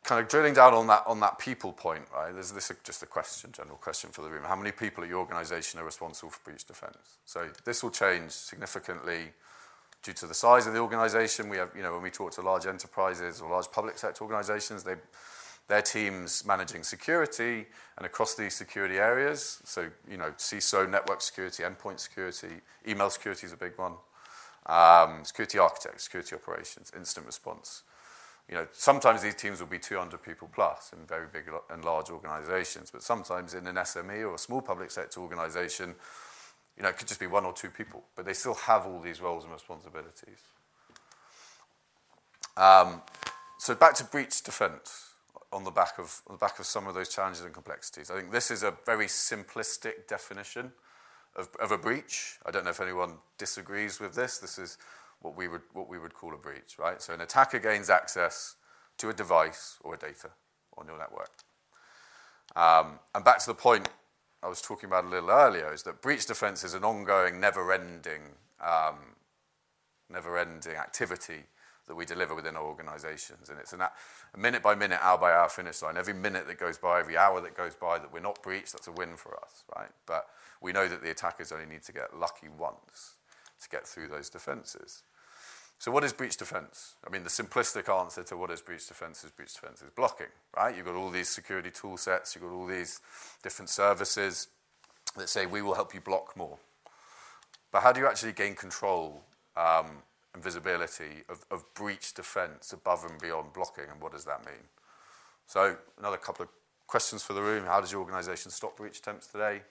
kind 0.02 0.20
of 0.20 0.28
drilling 0.28 0.52
down 0.52 0.74
on 0.74 0.86
that 0.88 1.02
on 1.06 1.20
that 1.20 1.38
people 1.38 1.72
point, 1.72 2.04
right? 2.14 2.32
There's 2.32 2.52
this 2.52 2.70
just 2.84 3.02
a 3.02 3.06
question, 3.06 3.52
general 3.52 3.76
question 3.76 4.10
for 4.10 4.22
the 4.22 4.28
room. 4.28 4.44
How 4.44 4.56
many 4.56 4.70
people 4.70 5.02
at 5.02 5.08
your 5.08 5.20
organisation 5.20 5.80
are 5.80 5.84
responsible 5.84 6.30
for 6.30 6.40
breach 6.44 6.66
defence? 6.66 7.18
So 7.24 7.48
this 7.64 7.82
will 7.82 7.90
change 7.90 8.32
significantly 8.32 9.32
due 10.04 10.12
to 10.12 10.26
the 10.26 10.34
size 10.34 10.66
of 10.66 10.74
the 10.74 10.78
organization, 10.78 11.48
we 11.48 11.56
have, 11.56 11.70
you 11.74 11.82
know, 11.82 11.92
when 11.92 12.02
we 12.02 12.10
talk 12.10 12.30
to 12.32 12.42
large 12.42 12.66
enterprises 12.66 13.40
or 13.40 13.50
large 13.50 13.70
public 13.72 13.98
sector 13.98 14.22
organizations, 14.22 14.84
they, 14.84 14.94
their 15.66 15.82
teams 15.82 16.44
managing 16.44 16.82
security 16.82 17.66
and 17.96 18.06
across 18.06 18.34
these 18.34 18.54
security 18.54 18.98
areas. 18.98 19.60
So, 19.64 19.90
you 20.08 20.16
know, 20.16 20.32
CISO, 20.36 20.88
network 20.88 21.22
security, 21.22 21.62
endpoint 21.62 22.00
security, 22.00 22.60
email 22.86 23.10
security 23.10 23.46
is 23.46 23.52
a 23.52 23.56
big 23.56 23.78
one. 23.78 23.94
Um, 24.66 25.24
security 25.24 25.58
architects, 25.58 26.04
security 26.04 26.34
operations, 26.34 26.92
incident 26.96 27.26
response. 27.26 27.82
You 28.48 28.56
know, 28.56 28.66
sometimes 28.72 29.22
these 29.22 29.34
teams 29.34 29.60
will 29.60 29.68
be 29.68 29.78
200 29.78 30.22
people 30.22 30.50
plus 30.52 30.92
in 30.92 31.06
very 31.06 31.26
big 31.32 31.44
and 31.70 31.84
large 31.84 32.10
organizations, 32.10 32.90
but 32.90 33.02
sometimes 33.02 33.54
in 33.54 33.66
an 33.66 33.76
SME 33.76 34.20
or 34.20 34.34
a 34.34 34.38
small 34.38 34.60
public 34.60 34.90
sector 34.90 35.20
organization, 35.20 35.94
you 36.76 36.82
know, 36.82 36.90
it 36.90 36.98
could 36.98 37.08
just 37.08 37.20
be 37.20 37.26
one 37.26 37.46
or 37.46 37.54
two 37.54 37.70
people, 37.70 38.04
but 38.16 38.26
they 38.26 38.34
still 38.34 38.54
have 38.54 38.86
all 38.86 39.00
these 39.00 39.20
roles 39.22 39.44
and 39.44 39.52
responsibilities. 39.52 40.40
Um, 42.56 43.00
so 43.58 43.74
back 43.74 43.94
to 43.94 44.04
breach 44.04 44.42
defense 44.42 45.13
on 45.54 45.62
the 45.62 45.70
back 45.70 45.98
of 45.98 46.20
on 46.26 46.34
the 46.34 46.38
back 46.38 46.58
of 46.58 46.66
some 46.66 46.88
of 46.88 46.94
those 46.94 47.08
challenges 47.08 47.44
and 47.44 47.54
complexities. 47.54 48.10
I 48.10 48.16
think 48.16 48.32
this 48.32 48.50
is 48.50 48.62
a 48.62 48.74
very 48.84 49.06
simplistic 49.06 50.08
definition 50.08 50.72
of, 51.36 51.48
of 51.60 51.70
a 51.70 51.78
breach. 51.78 52.38
I 52.44 52.50
don't 52.50 52.64
know 52.64 52.70
if 52.70 52.80
anyone 52.80 53.14
disagrees 53.38 54.00
with 54.00 54.14
this. 54.14 54.38
This 54.38 54.58
is 54.58 54.76
what 55.20 55.36
we 55.36 55.46
would 55.46 55.62
what 55.72 55.88
we 55.88 55.98
would 55.98 56.14
call 56.14 56.34
a 56.34 56.36
breach, 56.36 56.76
right? 56.78 57.00
So 57.00 57.14
an 57.14 57.20
attacker 57.20 57.60
gains 57.60 57.88
access 57.88 58.56
to 58.98 59.08
a 59.08 59.12
device 59.12 59.78
or 59.82 59.94
a 59.94 59.96
data 59.96 60.30
on 60.76 60.86
your 60.86 60.98
network. 60.98 61.30
Um, 62.56 62.98
and 63.14 63.24
back 63.24 63.38
to 63.38 63.46
the 63.46 63.54
point 63.54 63.88
I 64.42 64.48
was 64.48 64.60
talking 64.60 64.88
about 64.88 65.04
a 65.04 65.08
little 65.08 65.30
earlier 65.30 65.72
is 65.72 65.84
that 65.84 66.02
breach 66.02 66.26
defense 66.26 66.64
is 66.64 66.74
an 66.74 66.84
ongoing, 66.84 67.40
never-ending, 67.40 68.22
um, 68.60 68.96
never-ending 70.10 70.76
activity 70.76 71.44
that 71.86 71.94
we 71.94 72.04
deliver 72.04 72.34
within 72.34 72.56
our 72.56 72.64
organizations. 72.64 73.50
And 73.50 73.58
it's 73.58 73.72
an, 73.72 73.80
a 73.82 73.90
minute 74.38 74.62
by 74.62 74.74
minute, 74.74 74.98
hour 75.02 75.18
by 75.18 75.32
hour 75.32 75.48
finish 75.48 75.82
line. 75.82 75.96
Every 75.96 76.14
minute 76.14 76.46
that 76.46 76.58
goes 76.58 76.78
by, 76.78 77.00
every 77.00 77.16
hour 77.16 77.40
that 77.40 77.56
goes 77.56 77.74
by 77.74 77.98
that 77.98 78.12
we're 78.12 78.20
not 78.20 78.42
breached, 78.42 78.72
that's 78.72 78.88
a 78.88 78.92
win 78.92 79.16
for 79.16 79.38
us, 79.42 79.64
right? 79.76 79.90
But 80.06 80.26
we 80.60 80.72
know 80.72 80.88
that 80.88 81.02
the 81.02 81.10
attackers 81.10 81.52
only 81.52 81.66
need 81.66 81.82
to 81.84 81.92
get 81.92 82.16
lucky 82.16 82.48
once 82.48 83.14
to 83.62 83.68
get 83.68 83.86
through 83.86 84.08
those 84.08 84.30
defenses. 84.30 85.02
So 85.78 85.90
what 85.90 86.04
is 86.04 86.12
breach 86.12 86.36
defense? 86.36 86.94
I 87.06 87.10
mean, 87.10 87.24
the 87.24 87.28
simplistic 87.28 87.94
answer 87.94 88.22
to 88.24 88.36
what 88.36 88.50
is 88.50 88.62
breach 88.62 88.86
defense 88.88 89.24
is 89.24 89.30
breach 89.30 89.52
defense 89.52 89.82
is 89.82 89.90
blocking, 89.90 90.28
right? 90.56 90.74
You've 90.74 90.86
got 90.86 90.94
all 90.94 91.10
these 91.10 91.28
security 91.28 91.70
tool 91.70 91.96
sets, 91.96 92.34
you've 92.34 92.44
got 92.44 92.52
all 92.52 92.66
these 92.66 93.00
different 93.42 93.68
services 93.68 94.48
that 95.16 95.28
say 95.28 95.46
we 95.46 95.62
will 95.62 95.74
help 95.74 95.92
you 95.92 96.00
block 96.00 96.36
more. 96.36 96.58
But 97.70 97.82
how 97.82 97.92
do 97.92 98.00
you 98.00 98.06
actually 98.06 98.32
gain 98.32 98.54
control 98.54 99.22
um, 99.56 100.02
and 100.34 100.42
visibility 100.42 101.22
of, 101.28 101.44
of 101.50 101.72
breach 101.74 102.12
defense 102.12 102.72
above 102.72 103.04
and 103.04 103.20
beyond 103.20 103.52
blocking, 103.52 103.84
and 103.90 104.00
what 104.00 104.12
does 104.12 104.24
that 104.24 104.44
mean? 104.44 104.64
So 105.46 105.76
another 105.98 106.16
couple 106.16 106.42
of 106.44 106.48
questions 106.86 107.22
for 107.22 107.32
the 107.32 107.42
room. 107.42 107.64
How 107.64 107.80
does 107.80 107.92
your 107.92 108.00
organization 108.00 108.50
stop 108.50 108.76
breach 108.76 108.98
attempts 108.98 109.26
today? 109.26 109.62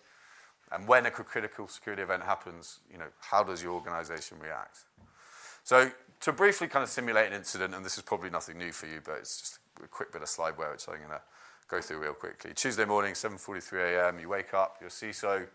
And 0.72 0.88
when 0.88 1.06
a 1.06 1.12
critical 1.12 1.68
security 1.68 2.02
event 2.02 2.24
happens, 2.24 2.80
you 2.92 2.98
know, 2.98 3.08
how 3.20 3.44
does 3.44 3.62
your 3.62 3.74
organization 3.74 4.38
react? 4.40 4.80
So 5.64 5.92
to 6.22 6.32
briefly 6.32 6.68
kind 6.68 6.84
of 6.84 6.90
simulate 6.90 7.28
an 7.28 7.34
incident, 7.34 7.76
and 7.76 7.86
this 7.86 7.98
is 7.98 8.04
probably 8.04 8.30
nothing 8.30 8.58
new 8.58 8.72
for 8.72 8.88
you, 8.88 9.02
but 9.04 9.18
it's 9.20 9.40
just 9.40 9.60
a 9.84 9.88
quick 9.88 10.12
bit 10.12 10.22
of 10.22 10.28
slideware 10.28 10.72
which 10.72 10.88
I'm 10.88 10.98
going 10.98 11.10
to 11.10 11.22
go 11.68 11.82
through 11.82 12.00
real 12.00 12.14
quickly. 12.14 12.52
Tuesday 12.54 12.86
morning, 12.86 13.14
7.43 13.14 13.96
a.m., 13.96 14.20
you 14.20 14.30
wake 14.30 14.54
up, 14.54 14.78
you're 14.80 14.90
CISO, 14.90 15.48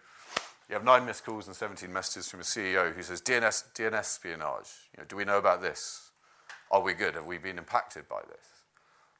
you 0.68 0.74
have 0.74 0.84
nine 0.84 1.06
missed 1.06 1.24
calls 1.24 1.46
and 1.46 1.56
17 1.56 1.90
messages 1.92 2.28
from 2.28 2.40
a 2.40 2.42
CEO 2.42 2.94
who 2.94 3.02
says, 3.02 3.22
DNS, 3.22 3.72
DNS 3.74 3.94
espionage, 3.94 4.68
you 4.94 4.98
know, 4.98 5.04
do 5.08 5.16
we 5.16 5.24
know 5.24 5.38
about 5.38 5.62
this? 5.62 6.10
Are 6.70 6.82
we 6.82 6.92
good? 6.92 7.14
Have 7.14 7.24
we 7.24 7.38
been 7.38 7.56
impacted 7.56 8.08
by 8.08 8.20
this? 8.28 8.46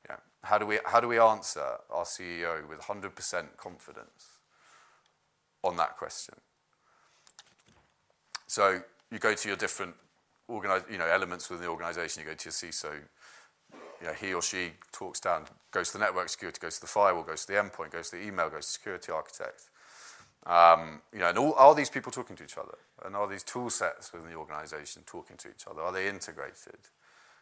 You 0.04 0.14
know, 0.14 0.20
how, 0.42 0.58
do 0.58 0.66
we, 0.66 0.78
how 0.84 1.00
do 1.00 1.08
we 1.08 1.18
answer 1.18 1.64
our 1.90 2.04
CEO 2.04 2.68
with 2.68 2.80
100% 2.80 3.56
confidence 3.56 4.26
on 5.64 5.76
that 5.76 5.96
question? 5.96 6.34
So 8.46 8.80
you 9.10 9.18
go 9.18 9.34
to 9.34 9.48
your 9.48 9.56
different 9.56 9.94
organize, 10.48 10.82
you 10.90 10.98
know, 10.98 11.06
elements 11.06 11.48
within 11.48 11.64
the 11.64 11.70
organization. 11.70 12.22
You 12.22 12.28
go 12.28 12.34
to 12.34 12.44
your 12.46 12.52
CISO, 12.52 12.92
you 14.00 14.06
know, 14.06 14.12
he 14.12 14.34
or 14.34 14.42
she 14.42 14.72
talks 14.92 15.20
down, 15.20 15.44
goes 15.70 15.92
to 15.92 15.98
the 15.98 16.04
network 16.04 16.28
security, 16.28 16.58
goes 16.60 16.76
to 16.76 16.80
the 16.82 16.86
firewall, 16.86 17.22
goes 17.22 17.46
to 17.46 17.52
the 17.52 17.58
endpoint, 17.58 17.90
goes 17.90 18.10
to 18.10 18.16
the 18.16 18.26
email, 18.26 18.50
goes 18.50 18.66
to 18.66 18.72
security 18.72 19.12
architect. 19.12 19.70
Um, 20.48 21.02
you 21.12 21.18
know, 21.18 21.28
and 21.28 21.38
all, 21.38 21.54
are 21.54 21.74
these 21.74 21.90
people 21.90 22.10
talking 22.10 22.34
to 22.36 22.44
each 22.44 22.56
other? 22.56 22.78
And 23.04 23.14
are 23.14 23.28
these 23.28 23.42
tool 23.42 23.68
sets 23.70 24.12
within 24.12 24.30
the 24.30 24.36
organization 24.36 25.02
talking 25.06 25.36
to 25.36 25.48
each 25.48 25.66
other? 25.70 25.82
Are 25.82 25.92
they 25.92 26.08
integrated? 26.08 26.78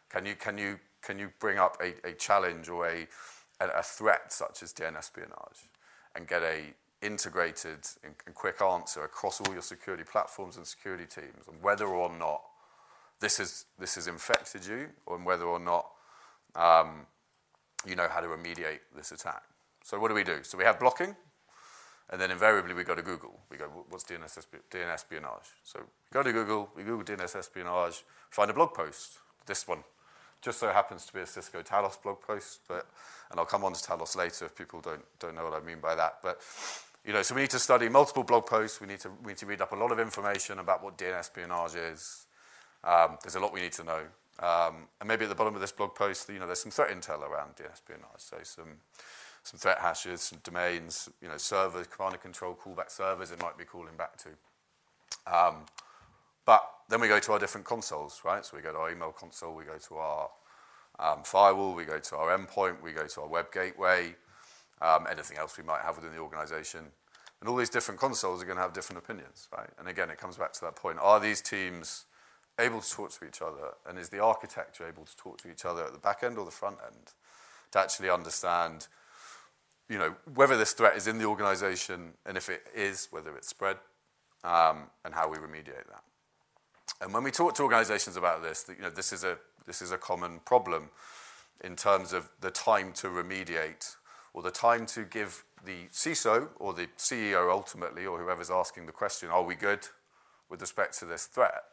Can 0.09 0.25
you, 0.25 0.35
can 0.35 0.57
you, 0.57 0.79
can 1.01 1.17
you 1.17 1.31
bring 1.39 1.57
up 1.57 1.77
a, 1.81 2.07
a 2.07 2.13
challenge 2.13 2.67
or 2.67 2.87
a, 2.87 3.07
a 3.61 3.81
threat 3.81 4.33
such 4.33 4.61
as 4.61 4.73
DNS 4.73 4.97
espionage 4.97 5.71
and 6.15 6.27
get 6.27 6.43
a 6.43 6.73
integrated 7.01 7.79
and, 8.03 8.15
and 8.25 8.35
quick 8.35 8.61
answer 8.61 9.03
across 9.03 9.39
all 9.39 9.53
your 9.53 9.61
security 9.61 10.03
platforms 10.03 10.57
and 10.57 10.65
security 10.65 11.05
teams 11.05 11.47
on 11.47 11.55
whether 11.61 11.85
or 11.85 12.11
not 12.11 12.41
this 13.19 13.37
has, 13.37 13.65
this 13.79 13.95
has 13.95 14.07
infected 14.07 14.65
you 14.65 14.87
or 15.05 15.17
whether 15.17 15.45
or 15.45 15.59
not 15.59 15.87
um, 16.55 17.05
you 17.85 17.95
know 17.95 18.07
how 18.09 18.19
to 18.19 18.27
remediate 18.27 18.79
this 18.95 19.11
attack. 19.11 19.43
So 19.83 19.99
what 19.99 20.09
do 20.09 20.15
we 20.15 20.23
do? 20.23 20.39
So 20.43 20.57
we 20.57 20.63
have 20.63 20.79
blocking, 20.79 21.15
and 22.09 22.21
then 22.21 22.31
invariably 22.31 22.73
we 22.73 22.83
go 22.83 22.95
to 22.95 23.01
Google. 23.01 23.39
We 23.49 23.57
go, 23.57 23.65
what's 23.89 24.03
DNS, 24.03 24.45
DNS 24.71 24.93
espionage? 24.93 25.49
So 25.63 25.79
we 25.79 26.13
go 26.13 26.23
to 26.23 26.31
Google, 26.31 26.69
we 26.75 26.83
Google 26.83 27.03
DNS 27.03 27.35
espionage, 27.35 28.03
find 28.29 28.49
a 28.49 28.53
blog 28.53 28.73
post, 28.73 29.19
this 29.45 29.67
one. 29.67 29.83
Just 30.41 30.59
so 30.59 30.69
happens 30.69 31.05
to 31.07 31.13
be 31.13 31.19
a 31.21 31.25
Cisco 31.25 31.61
Talos 31.63 32.01
blog 32.01 32.21
post, 32.21 32.59
but, 32.67 32.87
and 33.31 33.39
I'll 33.39 33.45
come 33.45 33.63
on 33.63 33.73
to 33.73 33.79
Talos 33.79 34.15
later 34.15 34.45
if 34.45 34.55
people 34.55 34.81
don't, 34.81 35.03
don't 35.19 35.35
know 35.35 35.43
what 35.43 35.53
I 35.53 35.65
mean 35.65 35.79
by 35.79 35.95
that. 35.95 36.19
But 36.21 36.39
you 37.03 37.13
know, 37.13 37.21
so 37.21 37.35
we 37.35 37.41
need 37.41 37.49
to 37.51 37.59
study 37.59 37.89
multiple 37.89 38.23
blog 38.23 38.45
posts. 38.45 38.79
We 38.79 38.87
need 38.87 38.99
to, 38.99 39.09
we 39.23 39.31
need 39.31 39.37
to 39.37 39.45
read 39.45 39.61
up 39.61 39.71
a 39.71 39.75
lot 39.75 39.91
of 39.91 39.99
information 39.99 40.59
about 40.59 40.83
what 40.83 40.97
DNS 40.97 41.19
espionage 41.19 41.75
is, 41.75 42.27
um, 42.83 43.17
there's 43.23 43.35
a 43.35 43.39
lot 43.39 43.53
we 43.53 43.61
need 43.61 43.73
to 43.73 43.83
know. 43.83 44.01
Um, 44.39 44.87
and 44.99 45.07
maybe 45.07 45.23
at 45.23 45.29
the 45.29 45.35
bottom 45.35 45.55
of 45.55 45.61
this 45.61 45.71
blog 45.71 45.95
post, 45.95 46.29
you 46.29 46.39
know, 46.39 46.45
there's 46.45 46.61
some 46.61 46.71
threat 46.71 46.89
intel 46.89 47.21
around 47.21 47.55
DNS 47.55 47.71
espionage. 47.73 48.19
So 48.19 48.37
some, 48.43 48.77
some 49.47 49.57
threat 49.57 49.79
hashes, 49.79 50.21
some 50.21 50.39
domains, 50.43 51.07
you 51.21 51.29
know, 51.29 51.37
servers, 51.37 51.87
command 51.87 52.15
and 52.15 52.21
control 52.21 52.53
callback 52.53 52.91
servers 52.91 53.31
it 53.31 53.41
might 53.41 53.57
be 53.57 53.63
calling 53.63 53.95
back 53.97 54.17
to. 54.17 54.29
Um, 55.25 55.65
but 56.45 56.69
then 56.89 56.99
we 56.99 57.07
go 57.07 57.19
to 57.19 57.31
our 57.31 57.39
different 57.39 57.65
consoles, 57.65 58.21
right? 58.25 58.45
So 58.45 58.57
we 58.57 58.63
go 58.63 58.73
to 58.73 58.77
our 58.77 58.91
email 58.91 59.13
console, 59.13 59.55
we 59.55 59.63
go 59.63 59.77
to 59.77 59.95
our 59.95 60.29
um, 60.99 61.23
firewall, 61.23 61.73
we 61.73 61.85
go 61.85 61.97
to 61.97 62.15
our 62.17 62.37
endpoint, 62.37 62.81
we 62.81 62.91
go 62.91 63.07
to 63.07 63.21
our 63.21 63.27
web 63.27 63.53
gateway, 63.53 64.15
um, 64.81 65.07
anything 65.09 65.37
else 65.37 65.57
we 65.57 65.63
might 65.63 65.81
have 65.81 65.95
within 65.95 66.11
the 66.11 66.19
organization. 66.19 66.81
And 67.39 67.49
all 67.49 67.55
these 67.55 67.69
different 67.69 68.01
consoles 68.01 68.41
are 68.41 68.45
going 68.45 68.57
to 68.57 68.63
have 68.63 68.73
different 68.73 69.01
opinions, 69.01 69.47
right? 69.55 69.69
And 69.79 69.87
again, 69.87 70.09
it 70.09 70.17
comes 70.17 70.35
back 70.35 70.51
to 70.53 70.61
that 70.65 70.75
point. 70.75 70.97
Are 71.01 71.21
these 71.21 71.39
teams 71.41 72.03
able 72.59 72.81
to 72.81 72.91
talk 72.91 73.11
to 73.11 73.25
each 73.25 73.41
other? 73.41 73.75
And 73.87 73.97
is 73.97 74.09
the 74.09 74.19
architecture 74.19 74.85
able 74.85 75.05
to 75.05 75.15
talk 75.15 75.41
to 75.43 75.51
each 75.51 75.63
other 75.63 75.85
at 75.85 75.93
the 75.93 75.99
back 75.99 76.23
end 76.23 76.37
or 76.37 76.43
the 76.43 76.51
front 76.51 76.79
end 76.85 77.13
to 77.71 77.79
actually 77.79 78.09
understand, 78.09 78.87
you 79.89 79.97
know, 79.97 80.15
whether 80.33 80.57
this 80.57 80.73
threat 80.73 80.97
is 80.97 81.07
in 81.07 81.17
the 81.17 81.25
organization 81.25 82.13
and 82.25 82.37
if 82.37 82.49
it 82.49 82.63
is, 82.75 83.07
whether 83.11 83.35
it's 83.35 83.47
spread, 83.47 83.77
um, 84.43 84.89
and 85.05 85.13
how 85.13 85.29
we 85.29 85.37
remediate 85.37 85.87
that. 85.87 86.03
And 87.01 87.13
when 87.13 87.23
we 87.23 87.31
talk 87.31 87.53
to 87.55 87.63
organizations 87.63 88.17
about 88.17 88.43
this, 88.43 88.65
you 88.67 88.81
know, 88.81 88.89
this 88.89 89.13
is 89.13 89.23
a 89.23 89.37
this 89.65 89.81
is 89.81 89.91
a 89.91 89.97
common 89.97 90.39
problem 90.45 90.89
in 91.63 91.75
terms 91.75 92.13
of 92.13 92.29
the 92.39 92.49
time 92.49 92.93
to 92.93 93.07
remediate 93.07 93.95
or 94.33 94.41
the 94.41 94.51
time 94.51 94.85
to 94.85 95.03
give 95.03 95.43
the 95.65 95.87
CISO 95.91 96.47
or 96.57 96.73
the 96.73 96.87
CEO 96.97 97.51
ultimately 97.51 98.05
or 98.05 98.17
whoever's 98.17 98.49
asking 98.49 98.85
the 98.85 98.91
question, 98.91 99.29
are 99.29 99.43
we 99.43 99.55
good 99.55 99.87
with 100.49 100.61
respect 100.61 100.97
to 100.99 101.05
this 101.05 101.25
threat? 101.25 101.63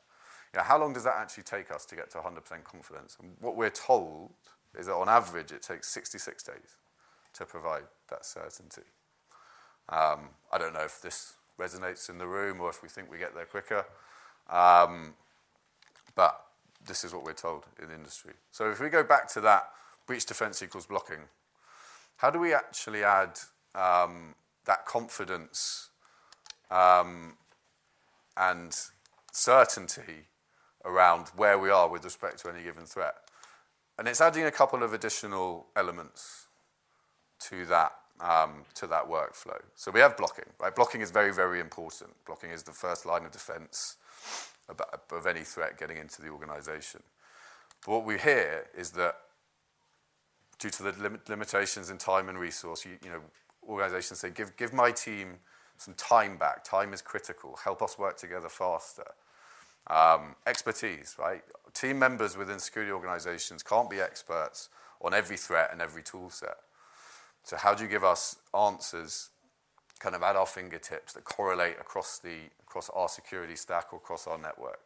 You 0.52 0.58
know, 0.58 0.64
how 0.64 0.80
long 0.80 0.92
does 0.92 1.04
that 1.04 1.14
actually 1.16 1.44
take 1.44 1.70
us 1.70 1.84
to 1.86 1.94
get 1.94 2.10
to 2.12 2.18
100% 2.18 2.64
confidence? 2.64 3.16
And 3.20 3.36
what 3.40 3.56
we're 3.56 3.70
told 3.70 4.32
is 4.76 4.86
that 4.86 4.94
on 4.94 5.08
average 5.08 5.52
it 5.52 5.62
takes 5.62 5.88
66 5.92 6.42
days 6.42 6.76
to 7.34 7.44
provide 7.44 7.84
that 8.10 8.24
certainty. 8.24 8.82
Um, 9.88 10.30
I 10.52 10.58
don't 10.58 10.72
know 10.72 10.84
if 10.84 11.00
this 11.00 11.34
resonates 11.58 12.08
in 12.08 12.18
the 12.18 12.26
room 12.26 12.60
or 12.60 12.70
if 12.70 12.82
we 12.82 12.88
think 12.88 13.10
we 13.10 13.18
get 13.18 13.34
there 13.34 13.44
quicker. 13.44 13.84
Um, 14.50 15.14
but 16.14 16.40
this 16.86 17.04
is 17.04 17.12
what 17.12 17.24
we're 17.24 17.32
told 17.32 17.64
in 17.82 17.90
industry. 17.90 18.32
So 18.50 18.70
if 18.70 18.80
we 18.80 18.88
go 18.88 19.02
back 19.02 19.28
to 19.32 19.40
that 19.42 19.70
breach 20.06 20.26
defense 20.26 20.62
equals 20.62 20.86
blocking, 20.86 21.28
how 22.16 22.30
do 22.30 22.38
we 22.38 22.54
actually 22.54 23.02
add 23.02 23.38
um, 23.74 24.34
that 24.66 24.86
confidence 24.86 25.90
um, 26.70 27.36
and 28.36 28.76
certainty 29.32 30.28
around 30.84 31.28
where 31.36 31.58
we 31.58 31.70
are 31.70 31.88
with 31.88 32.04
respect 32.04 32.38
to 32.40 32.48
any 32.48 32.62
given 32.62 32.84
threat. 32.84 33.14
And 33.98 34.08
it's 34.08 34.20
adding 34.20 34.44
a 34.44 34.50
couple 34.50 34.82
of 34.82 34.92
additional 34.92 35.66
elements 35.76 36.43
to 37.40 37.66
that 37.66 37.92
um, 38.20 38.64
to 38.74 38.86
that 38.86 39.08
workflow. 39.08 39.60
So 39.74 39.90
we 39.90 40.00
have 40.00 40.16
blocking, 40.16 40.44
right? 40.60 40.74
Blocking 40.74 41.00
is 41.00 41.10
very, 41.10 41.32
very 41.32 41.60
important. 41.60 42.10
Blocking 42.26 42.50
is 42.50 42.62
the 42.62 42.72
first 42.72 43.04
line 43.06 43.24
of 43.24 43.32
defense 43.32 43.96
of 44.68 45.26
any 45.26 45.40
threat 45.40 45.78
getting 45.78 45.96
into 45.98 46.22
the 46.22 46.28
organization. 46.28 47.02
But 47.84 47.92
what 47.92 48.04
we 48.06 48.18
hear 48.18 48.66
is 48.76 48.90
that 48.92 49.16
due 50.58 50.70
to 50.70 50.82
the 50.84 50.92
lim- 50.92 51.20
limitations 51.28 51.90
in 51.90 51.98
time 51.98 52.28
and 52.28 52.38
resource, 52.38 52.84
you, 52.84 52.92
you 53.04 53.10
know, 53.10 53.20
organizations 53.68 54.20
say, 54.20 54.30
give, 54.30 54.56
give 54.56 54.72
my 54.72 54.90
team 54.90 55.38
some 55.76 55.94
time 55.94 56.36
back. 56.38 56.64
Time 56.64 56.92
is 56.92 57.02
critical. 57.02 57.58
Help 57.62 57.82
us 57.82 57.98
work 57.98 58.16
together 58.16 58.48
faster. 58.48 59.04
Um, 59.88 60.36
expertise, 60.46 61.16
right? 61.18 61.42
Team 61.74 61.98
members 61.98 62.36
within 62.36 62.58
security 62.58 62.92
organizations 62.92 63.62
can't 63.62 63.90
be 63.90 64.00
experts 64.00 64.70
on 65.02 65.12
every 65.12 65.36
threat 65.36 65.68
and 65.72 65.82
every 65.82 66.02
tool 66.02 66.30
set. 66.30 66.56
So, 67.44 67.56
how 67.56 67.74
do 67.74 67.84
you 67.84 67.90
give 67.90 68.04
us 68.04 68.36
answers 68.58 69.30
kind 70.00 70.14
of 70.14 70.22
at 70.22 70.34
our 70.34 70.46
fingertips 70.46 71.12
that 71.12 71.24
correlate 71.24 71.76
across, 71.78 72.18
the, 72.18 72.36
across 72.62 72.90
our 72.90 73.08
security 73.08 73.54
stack 73.54 73.92
or 73.92 73.96
across 73.96 74.26
our 74.26 74.38
network? 74.38 74.80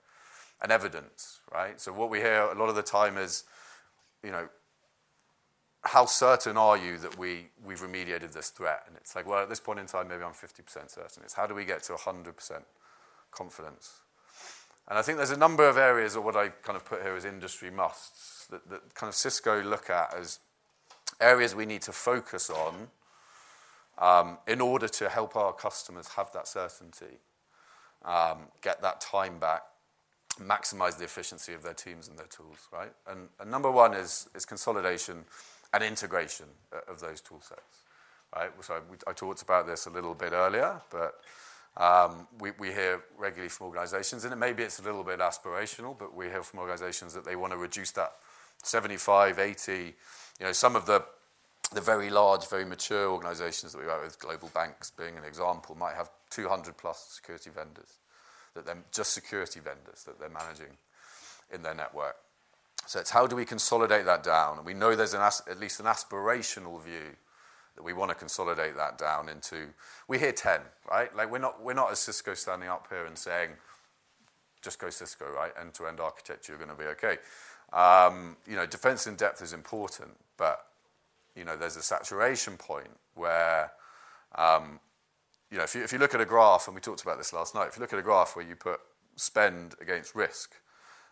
And 0.61 0.73
evidence, 0.73 1.38
right? 1.55 1.81
So, 1.81 1.93
what 1.93 2.11
we 2.11 2.19
hear 2.19 2.43
a 2.43 2.59
lot 2.59 2.69
of 2.69 2.75
the 2.75 2.83
time 2.83 3.17
is, 3.17 3.45
you 4.25 4.33
know, 4.33 4.49
how 5.83 6.05
certain 6.05 6.57
are 6.57 6.77
you 6.77 6.99
that 6.99 7.17
we, 7.17 7.47
we've 7.65 7.81
remediated 7.81 8.33
this 8.33 8.50
threat? 8.50 8.83
And 8.88 8.97
it's 8.97 9.15
like, 9.15 9.27
well, 9.27 9.41
at 9.41 9.49
this 9.49 9.61
point 9.61 9.79
in 9.79 9.87
time, 9.87 10.09
maybe 10.09 10.25
I'm 10.25 10.33
50% 10.33 10.91
certain. 10.91 11.23
It's 11.23 11.35
how 11.35 11.47
do 11.47 11.55
we 11.55 11.65
get 11.65 11.85
to 11.85 11.93
100% 11.93 12.62
confidence? 13.31 14.00
And 14.88 14.99
I 14.99 15.03
think 15.03 15.19
there's 15.19 15.31
a 15.31 15.37
number 15.37 15.69
of 15.69 15.77
areas 15.77 16.17
of 16.17 16.25
what 16.25 16.35
I 16.35 16.49
kind 16.49 16.77
of 16.77 16.85
put 16.85 17.03
here 17.03 17.15
as 17.15 17.25
industry 17.25 17.71
musts 17.71 18.47
that, 18.50 18.69
that 18.69 18.95
kind 18.95 19.09
of 19.09 19.15
Cisco 19.15 19.62
look 19.62 19.91
at 19.91 20.15
as 20.15 20.41
areas 21.21 21.55
we 21.55 21.67
need 21.67 21.83
to 21.83 21.93
focus 21.93 22.51
on 22.51 22.89
um, 23.99 24.39
in 24.47 24.61
order 24.61 24.89
to 24.89 25.09
help 25.09 25.37
our 25.37 25.53
customers 25.53 26.09
have 26.09 26.33
that 26.33 26.47
certainty, 26.47 27.19
um, 28.05 28.39
get 28.63 28.81
that 28.83 29.01
time 29.01 29.39
back, 29.39 29.63
maximize 30.41 30.97
the 30.99 31.05
efficiency 31.05 31.53
of 31.53 31.63
their 31.63 31.75
teams 31.75 32.09
and 32.09 32.19
their 32.19 32.27
tools, 32.27 32.69
right? 32.73 32.93
And, 33.09 33.29
number 33.51 33.71
one 33.71 33.95
is, 33.95 34.29
is 34.35 34.45
consolidation 34.45 35.25
and 35.73 35.83
integration 35.83 36.47
of 36.89 37.01
those 37.01 37.21
tool 37.21 37.41
sets, 37.41 37.83
right? 38.35 38.51
So 38.61 38.81
I 39.07 39.13
talked 39.13 39.43
about 39.43 39.67
this 39.67 39.87
a 39.87 39.91
little 39.91 40.15
bit 40.15 40.33
earlier, 40.33 40.81
but 40.91 41.21
um, 41.77 42.27
we, 42.41 42.53
we 42.59 42.69
hear 42.69 43.03
regularly 43.19 43.49
from 43.49 43.67
organizations, 43.67 44.25
and 44.25 44.39
maybe 44.39 44.63
it's 44.63 44.79
a 44.79 44.83
little 44.83 45.05
bit 45.05 45.19
aspirational, 45.19 45.99
but 45.99 46.15
we 46.15 46.27
hear 46.27 46.43
from 46.43 46.61
organizations 46.61 47.15
that 47.15 47.25
they 47.25 47.37
want 47.37 47.53
to 47.53 47.59
reduce 47.59 47.91
that 47.93 48.13
75, 48.63 49.39
80, 49.39 49.95
you 50.38 50.47
know, 50.47 50.52
some 50.52 50.76
of 50.76 50.87
the 50.87 51.04
very 51.80 52.11
large, 52.11 52.49
very 52.49 52.64
mature 52.64 53.11
organizations 53.11 53.73
that 53.73 53.78
we 53.78 53.87
work 53.87 54.02
with, 54.02 54.18
global 54.18 54.50
banks 54.54 54.90
being 54.90 55.16
an 55.16 55.25
example, 55.25 55.75
might 55.75 55.95
have 55.95 56.11
200 56.30 56.76
plus 56.76 57.09
security 57.11 57.50
vendors, 57.50 57.99
that 58.54 58.66
they're 58.66 58.83
just 58.92 59.12
security 59.12 59.61
vendors 59.61 60.04
that 60.04 60.18
they're 60.18 60.28
managing 60.28 60.76
in 61.52 61.62
their 61.62 61.75
network. 61.75 62.16
So 62.87 63.00
it's 63.00 63.11
how 63.11 63.26
do 63.26 63.37
we 63.37 63.45
consolidate 63.45 64.07
that 64.07 64.23
down? 64.23 64.57
And 64.57 64.66
we 64.66 64.75
know 64.75 64.95
there's 64.97 65.14
at 65.14 65.59
least 65.59 65.80
an 65.80 65.87
aspirational 65.87 66.83
view 66.83 67.16
that 67.76 67.83
we 67.83 67.92
want 67.92 68.11
to 68.11 68.14
consolidate 68.14 68.76
that 68.76 68.99
down 68.99 69.28
into. 69.28 69.68
We 70.09 70.18
hear 70.18 70.33
10, 70.33 70.61
right? 70.90 71.14
Like 71.14 71.30
we're 71.30 71.38
not, 71.38 71.62
we're 71.62 71.75
not 71.75 71.92
as 71.92 71.99
Cisco 71.99 72.35
standing 72.35 72.68
up 72.68 72.87
here 72.88 73.04
and 73.04 73.16
saying, 73.16 73.50
just 74.62 74.78
go 74.78 74.90
Cisco, 74.90 75.26
right? 75.30 75.52
End 75.61 75.75
to 75.75 75.87
end 75.87 76.00
architecture, 76.00 76.52
you're 76.52 76.59
going 76.59 76.76
to 76.76 76.83
be 76.83 76.88
okay. 76.90 77.18
Um, 77.73 78.37
you 78.47 78.57
know, 78.57 78.66
defense 78.66 79.07
in 79.07 79.16
depth 79.16 79.42
is 79.42 79.52
important, 79.52 80.16
but 80.38 80.64
you 81.37 81.45
know, 81.45 81.57
there's 81.57 81.76
a 81.76 81.83
saturation 81.83 82.57
point 82.57 82.90
where, 83.14 83.71
um, 84.35 84.80
you 85.50 85.59
know, 85.59 85.64
if 85.64 85.75
you, 85.75 85.83
if 85.83 85.92
you 85.92 85.99
look 85.99 86.14
at 86.14 86.21
a 86.21 86.25
graph, 86.25 86.66
and 86.66 86.75
we 86.75 86.80
talked 86.80 87.02
about 87.02 87.18
this 87.18 87.33
last 87.33 87.54
night, 87.54 87.68
if 87.68 87.76
you 87.76 87.80
look 87.80 87.92
at 87.92 87.99
a 87.99 88.02
graph 88.02 88.35
where 88.35 88.45
you 88.45 88.57
put 88.57 88.80
spend 89.16 89.75
against 89.80 90.14
risk, 90.14 90.57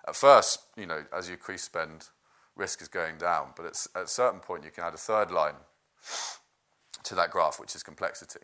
at 0.06 0.16
first, 0.16 0.61
you 0.76 0.87
know, 0.87 1.04
as 1.16 1.28
you 1.28 1.35
increase 1.35 1.62
spend, 1.62 2.09
risk 2.56 2.83
is 2.83 2.88
going 2.88 3.18
down. 3.18 3.50
But 3.56 3.66
at, 3.66 3.87
a 3.95 4.06
certain 4.09 4.40
point, 4.40 4.64
you 4.64 4.70
can 4.70 4.85
add 4.85 4.94
a 4.94 4.98
third 4.98 5.31
line 5.31 5.55
to 7.05 7.14
that 7.14 7.31
graph, 7.31 7.61
which 7.61 7.74
is 7.74 7.83
complexity. 7.83 8.40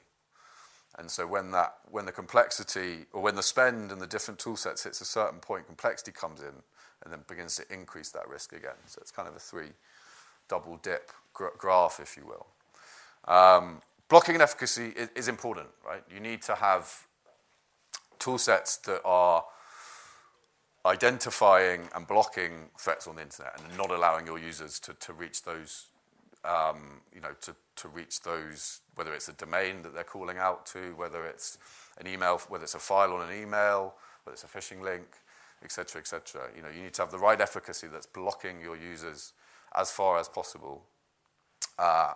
And 0.98 1.10
so 1.10 1.26
when 1.26 1.52
that 1.52 1.76
when 1.90 2.04
the 2.04 2.12
complexity 2.12 3.06
or 3.12 3.22
when 3.22 3.34
the 3.34 3.42
spend 3.42 3.90
and 3.90 4.00
the 4.00 4.06
different 4.06 4.38
tool 4.38 4.56
sets 4.56 4.84
hits 4.84 5.00
a 5.00 5.06
certain 5.06 5.40
point, 5.40 5.66
complexity 5.66 6.12
comes 6.12 6.42
in 6.42 6.62
and 7.02 7.12
then 7.12 7.20
begins 7.26 7.56
to 7.56 7.64
increase 7.72 8.10
that 8.10 8.28
risk 8.28 8.52
again. 8.52 8.76
So 8.86 8.98
it's 9.00 9.10
kind 9.10 9.26
of 9.26 9.34
a 9.34 9.38
three 9.38 9.70
double 10.52 10.76
dip 10.82 11.10
gra- 11.32 11.56
graph, 11.56 11.98
if 11.98 12.14
you 12.14 12.24
will. 12.26 12.46
Um, 13.34 13.80
blocking 14.10 14.34
and 14.34 14.42
efficacy 14.42 14.88
is, 14.94 15.08
is 15.16 15.28
important, 15.28 15.68
right? 15.86 16.02
You 16.12 16.20
need 16.20 16.42
to 16.42 16.54
have 16.54 17.06
tool 18.18 18.36
sets 18.36 18.76
that 18.88 19.00
are 19.02 19.44
identifying 20.84 21.88
and 21.94 22.06
blocking 22.06 22.68
threats 22.78 23.06
on 23.06 23.16
the 23.16 23.22
internet 23.22 23.58
and 23.58 23.78
not 23.78 23.90
allowing 23.90 24.26
your 24.26 24.38
users 24.38 24.78
to, 24.80 24.92
to 24.92 25.14
reach 25.14 25.42
those, 25.44 25.86
um, 26.44 27.00
you 27.14 27.22
know, 27.22 27.32
to, 27.40 27.54
to 27.76 27.88
reach 27.88 28.20
those, 28.20 28.80
whether 28.96 29.14
it's 29.14 29.28
a 29.28 29.32
domain 29.32 29.80
that 29.82 29.94
they're 29.94 30.04
calling 30.04 30.36
out 30.36 30.66
to, 30.66 30.92
whether 30.96 31.24
it's 31.24 31.56
an 31.98 32.06
email, 32.06 32.38
whether 32.50 32.64
it's 32.64 32.74
a 32.74 32.78
file 32.78 33.14
on 33.14 33.26
an 33.26 33.34
email, 33.34 33.94
whether 34.24 34.34
it's 34.34 34.44
a 34.44 34.48
phishing 34.48 34.82
link, 34.82 35.06
etc., 35.64 35.98
etc. 35.98 36.42
You 36.54 36.60
know, 36.60 36.68
you 36.68 36.82
need 36.82 36.92
to 36.94 37.02
have 37.02 37.10
the 37.10 37.18
right 37.18 37.40
efficacy 37.40 37.86
that's 37.86 38.06
blocking 38.06 38.60
your 38.60 38.76
users 38.76 39.32
as 39.74 39.90
far 39.90 40.18
as 40.18 40.28
possible 40.28 40.82
uh, 41.78 42.14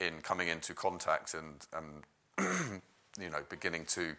in 0.00 0.20
coming 0.22 0.48
into 0.48 0.74
contact 0.74 1.34
and, 1.34 1.66
and 1.72 2.82
you 3.20 3.30
know, 3.30 3.42
beginning 3.48 3.84
to 3.86 4.14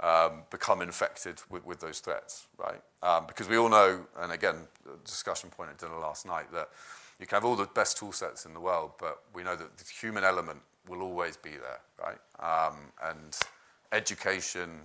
um, 0.00 0.42
become 0.50 0.82
infected 0.82 1.40
with, 1.48 1.64
with 1.64 1.80
those 1.80 2.00
threats, 2.00 2.48
right? 2.58 2.82
Um, 3.02 3.26
because 3.26 3.48
we 3.48 3.56
all 3.56 3.68
know, 3.68 4.06
and 4.20 4.32
again, 4.32 4.56
discussion 5.04 5.50
point 5.50 5.70
at 5.70 5.78
dinner 5.78 5.98
last 5.98 6.26
night, 6.26 6.52
that 6.52 6.68
you 7.18 7.26
can 7.26 7.36
have 7.36 7.44
all 7.44 7.56
the 7.56 7.66
best 7.66 7.96
tool 7.96 8.12
sets 8.12 8.44
in 8.44 8.52
the 8.52 8.60
world, 8.60 8.92
but 8.98 9.22
we 9.34 9.42
know 9.42 9.56
that 9.56 9.76
the 9.78 9.84
human 10.00 10.24
element 10.24 10.60
will 10.88 11.02
always 11.02 11.36
be 11.36 11.50
there, 11.50 11.80
right? 11.98 12.18
Um, 12.38 12.76
and 13.02 13.36
education 13.92 14.80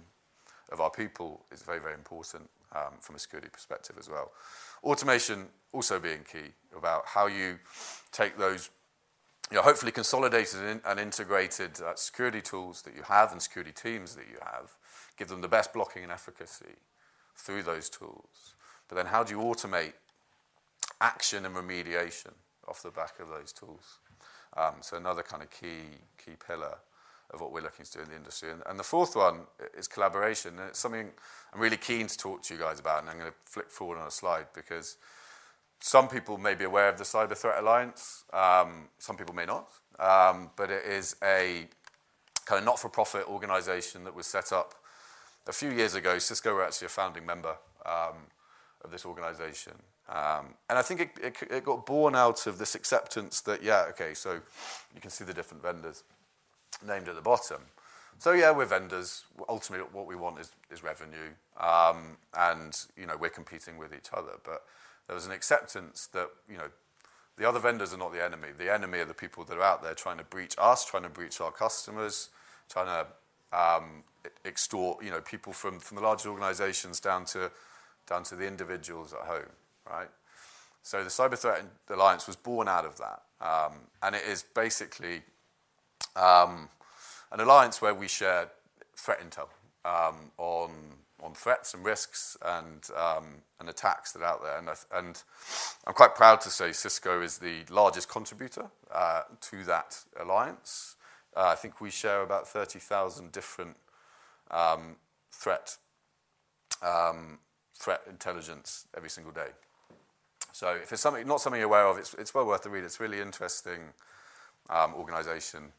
of 0.71 0.80
our 0.80 0.89
people 0.89 1.41
is 1.52 1.62
very, 1.62 1.80
very 1.80 1.93
important 1.93 2.50
from 3.00 3.16
a 3.16 3.20
security 3.20 3.50
perspective 3.52 3.98
as 4.00 4.10
well. 4.10 4.32
Automation 4.84 5.48
also 5.72 6.00
being 6.00 6.24
key 6.24 6.54
about 6.78 7.06
how 7.06 7.28
you 7.28 7.60
take 8.12 8.38
those 8.38 8.70
hopefully 9.54 9.92
consolidated 9.92 10.80
and 10.86 11.00
integrated 11.00 11.82
uh, 11.82 11.94
security 11.96 12.42
tools 12.42 12.82
that 12.84 12.96
you 12.96 13.02
have 13.04 13.34
and 13.34 13.42
security 13.42 13.74
teams 13.74 14.16
that 14.16 14.26
you 14.32 14.38
have 14.42 14.72
give 15.18 15.28
them 15.28 15.42
the 15.42 15.48
best 15.48 15.74
blocking 15.74 16.04
and 16.04 16.12
efficacy 16.12 16.78
through 17.36 17.62
those 17.62 17.90
tools. 17.90 18.56
But 18.88 18.96
then 18.96 19.08
how 19.08 19.24
do 19.24 19.34
you 19.34 19.42
automate 19.42 19.94
action 21.02 21.46
and 21.46 21.56
remediation 21.56 22.34
off 22.68 22.82
the 22.82 22.92
back 22.92 23.20
of 23.20 23.28
those 23.28 23.52
tools? 23.52 24.00
Um, 24.56 24.76
so 24.82 24.98
another 24.98 25.24
kind 25.24 25.44
of 25.44 25.50
key 25.50 26.00
key 26.24 26.34
pillar 26.48 26.78
of 27.34 27.41
what 27.41 27.52
we're 27.52 27.62
looking 27.62 27.86
to 27.86 27.91
do 27.91 28.00
in 28.00 28.10
the 28.10 28.15
industry. 28.15 28.52
And, 28.52 28.62
and, 28.65 28.78
the 28.78 28.84
fourth 28.84 29.15
one 29.15 29.41
is 29.78 29.88
collaboration. 29.88 30.60
And 30.60 30.70
it's 30.70 30.80
something 30.80 31.10
I'm 31.54 31.60
really 31.60 31.78
keen 31.78 32.08
to 32.08 32.17
talk 32.17 32.44
to 32.44 32.54
you 32.54 32.60
guys 32.60 32.80
about. 32.80 33.02
And 33.02 33.10
I'm 33.10 33.17
going 33.17 33.32
to 33.32 33.38
flick 33.46 33.72
forward 33.72 33.98
on 33.98 34.08
a 34.08 34.12
slide 34.12 34.48
because 34.54 34.98
some 35.80 36.08
people 36.08 36.38
may 36.38 36.56
be 36.56 36.65
aware 36.65 36.89
of 36.89 36.98
the 36.98 37.04
Cyber 37.04 37.38
Threat 37.38 37.60
Alliance. 37.60 38.24
Um, 38.34 38.89
some 39.00 39.17
people 39.17 39.34
may 39.34 39.46
not. 39.46 39.70
Um, 40.00 40.50
but 40.56 40.70
it 40.70 40.86
is 40.86 41.15
a 41.24 41.67
kind 42.46 42.60
of 42.60 42.65
not-for-profit 42.65 43.28
organization 43.28 44.04
that 44.04 44.15
was 44.15 44.28
set 44.28 44.52
up 44.52 44.76
a 45.48 45.54
few 45.54 45.72
years 45.72 45.96
ago, 45.96 46.20
Cisco 46.20 46.54
were 46.54 46.63
actually 46.63 46.88
a 46.88 46.89
founding 46.89 47.26
member 47.26 47.56
um, 47.86 48.15
of 48.84 48.91
this 48.91 49.06
organization. 49.06 49.74
Um, 50.10 50.56
and 50.70 50.78
I 50.78 50.82
think 50.82 51.02
it, 51.02 51.10
it, 51.22 51.36
it, 51.50 51.63
got 51.63 51.86
born 51.86 52.15
out 52.15 52.46
of 52.48 52.58
this 52.58 52.76
acceptance 52.76 53.41
that, 53.41 53.63
yeah, 53.63 53.86
okay, 53.89 54.13
so 54.13 54.34
you 54.94 55.02
can 55.02 55.10
see 55.10 55.24
the 55.24 55.34
different 55.34 55.63
vendors 55.63 56.04
named 56.86 57.08
at 57.08 57.15
the 57.15 57.22
bottom. 57.22 57.62
So, 58.17 58.34
yeah, 58.34 58.52
we're 58.52 58.65
vendors. 58.65 59.24
Ultimately, 59.50 59.88
what 59.91 60.06
we 60.06 60.15
want 60.15 60.39
is, 60.39 60.52
is 60.72 60.84
revenue. 60.84 61.32
Um, 61.60 62.17
and, 62.38 62.78
you 62.96 63.08
know, 63.08 63.17
we're 63.17 63.30
competing 63.30 63.78
with 63.78 63.94
each 63.94 64.10
other. 64.13 64.34
But 64.44 64.63
there 65.08 65.15
was 65.15 65.26
an 65.26 65.32
acceptance 65.32 66.08
that, 66.13 66.30
you 66.50 66.58
know, 66.58 66.70
the 67.38 67.48
other 67.48 67.60
vendors 67.60 67.94
are 67.94 67.98
not 67.98 68.13
the 68.13 68.24
enemy. 68.24 68.50
The 68.56 68.72
enemy 68.72 69.00
are 69.00 69.06
the 69.06 69.15
people 69.15 69.44
that 69.46 69.58
are 69.58 69.63
out 69.63 69.82
there 69.82 69.96
trying 69.96 70.20
to 70.20 70.24
breach 70.24 70.56
us, 70.60 70.86
trying 70.86 71.04
to 71.04 71.10
breach 71.10 71.41
our 71.41 71.52
customers, 71.52 72.30
trying 72.70 72.86
to 72.86 73.58
um, 73.58 74.04
extort, 74.46 75.04
you 75.04 75.10
know, 75.10 75.22
people 75.22 75.52
from, 75.52 75.80
from 75.80 75.98
the 75.98 76.04
large 76.04 76.26
organizations 76.26 77.00
down 77.00 77.26
to, 77.26 77.52
down 78.08 78.24
to 78.26 78.36
the 78.36 78.46
individuals 78.46 79.13
at 79.13 79.22
home, 79.22 79.50
right? 79.89 80.10
So 80.84 81.04
the 81.04 81.10
Cyber 81.10 81.38
Threat 81.38 81.63
Alliance 81.89 82.28
was 82.28 82.36
born 82.36 82.67
out 82.67 82.86
of 82.86 82.98
that. 82.98 83.24
Um, 83.41 83.74
and 84.04 84.15
it 84.15 84.24
is 84.28 84.44
basically 84.44 85.24
um, 86.16 86.70
an 87.32 87.40
alliance 87.40 87.82
where 87.82 87.94
we 87.94 88.08
share 88.08 88.50
threat 88.96 89.20
intel 89.20 89.48
um, 89.86 90.32
on, 90.38 90.72
on 91.22 91.34
threats 91.34 91.74
and 91.74 91.84
risks 91.84 92.38
and, 92.44 92.88
um, 92.96 93.42
and 93.60 93.70
attacks 93.70 94.12
that 94.12 94.22
are 94.22 94.26
out 94.26 94.44
there. 94.44 94.58
And, 94.58 94.70
and 94.94 95.24
I'm 95.88 95.94
quite 95.94 96.16
proud 96.16 96.42
to 96.42 96.50
say 96.50 96.72
Cisco 96.72 97.22
is 97.22 97.38
the 97.38 97.62
largest 97.70 98.10
contributor 98.10 98.68
uh, 98.94 99.22
to 99.42 99.64
that 99.66 100.00
alliance. 100.20 100.96
Uh, 101.36 101.48
I 101.48 101.56
think 101.56 101.80
we 101.80 101.90
share 101.90 102.22
about 102.22 102.48
30,000 102.48 103.32
different 103.32 103.78
um, 104.52 104.98
threat, 105.32 105.78
um, 106.84 107.40
threat 107.74 108.02
intelligence 108.10 108.86
every 108.96 109.10
single 109.10 109.32
day. 109.32 109.50
So 110.52 110.76
if 110.76 110.92
it's 110.92 111.02
something, 111.02 111.26
not 111.26 111.40
something 111.40 111.60
you're 111.60 111.70
aware 111.70 111.88
of, 111.88 111.98
it's, 111.98 112.14
it's 112.16 112.34
well 112.34 112.46
worth 112.46 112.64
the 112.64 112.70
read. 112.70 112.84
It's 112.84 113.00
really 113.00 113.22
interesting 113.22 113.80
um, 114.70 114.94
organization 114.94 115.72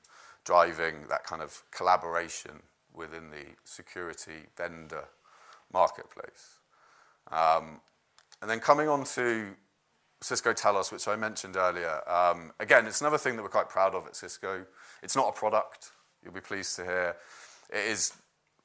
driving 0.45 1.07
that 1.09 1.25
kind 1.25 1.43
of 1.43 1.63
collaboration 1.71 2.63
within 2.95 3.31
the 3.31 3.45
security 3.65 4.47
vendor 4.57 5.05
marketplace. 5.73 6.59
Um, 7.31 7.81
and 8.41 8.51
then 8.51 8.61
coming 8.61 8.89
on 8.89 9.05
to 9.05 9.53
Cisco 10.21 10.53
Talos, 10.53 10.93
which 10.93 11.09
I 11.09 11.17
mentioned 11.17 11.57
earlier, 11.57 12.01
um, 12.11 12.53
again, 12.61 12.87
it's 12.87 13.01
another 13.01 13.19
thing 13.19 13.37
that 13.37 13.43
we're 13.43 13.49
quite 13.49 13.69
proud 13.69 13.95
of 13.95 14.07
at 14.07 14.17
Cisco. 14.17 14.67
It's 15.03 15.17
not 15.17 15.29
a 15.29 15.33
product, 15.33 15.93
you'll 16.23 16.35
be 16.35 16.41
pleased 16.41 16.77
to 16.77 16.85
hear. 16.85 17.17
It 17.71 17.91
is 17.91 18.13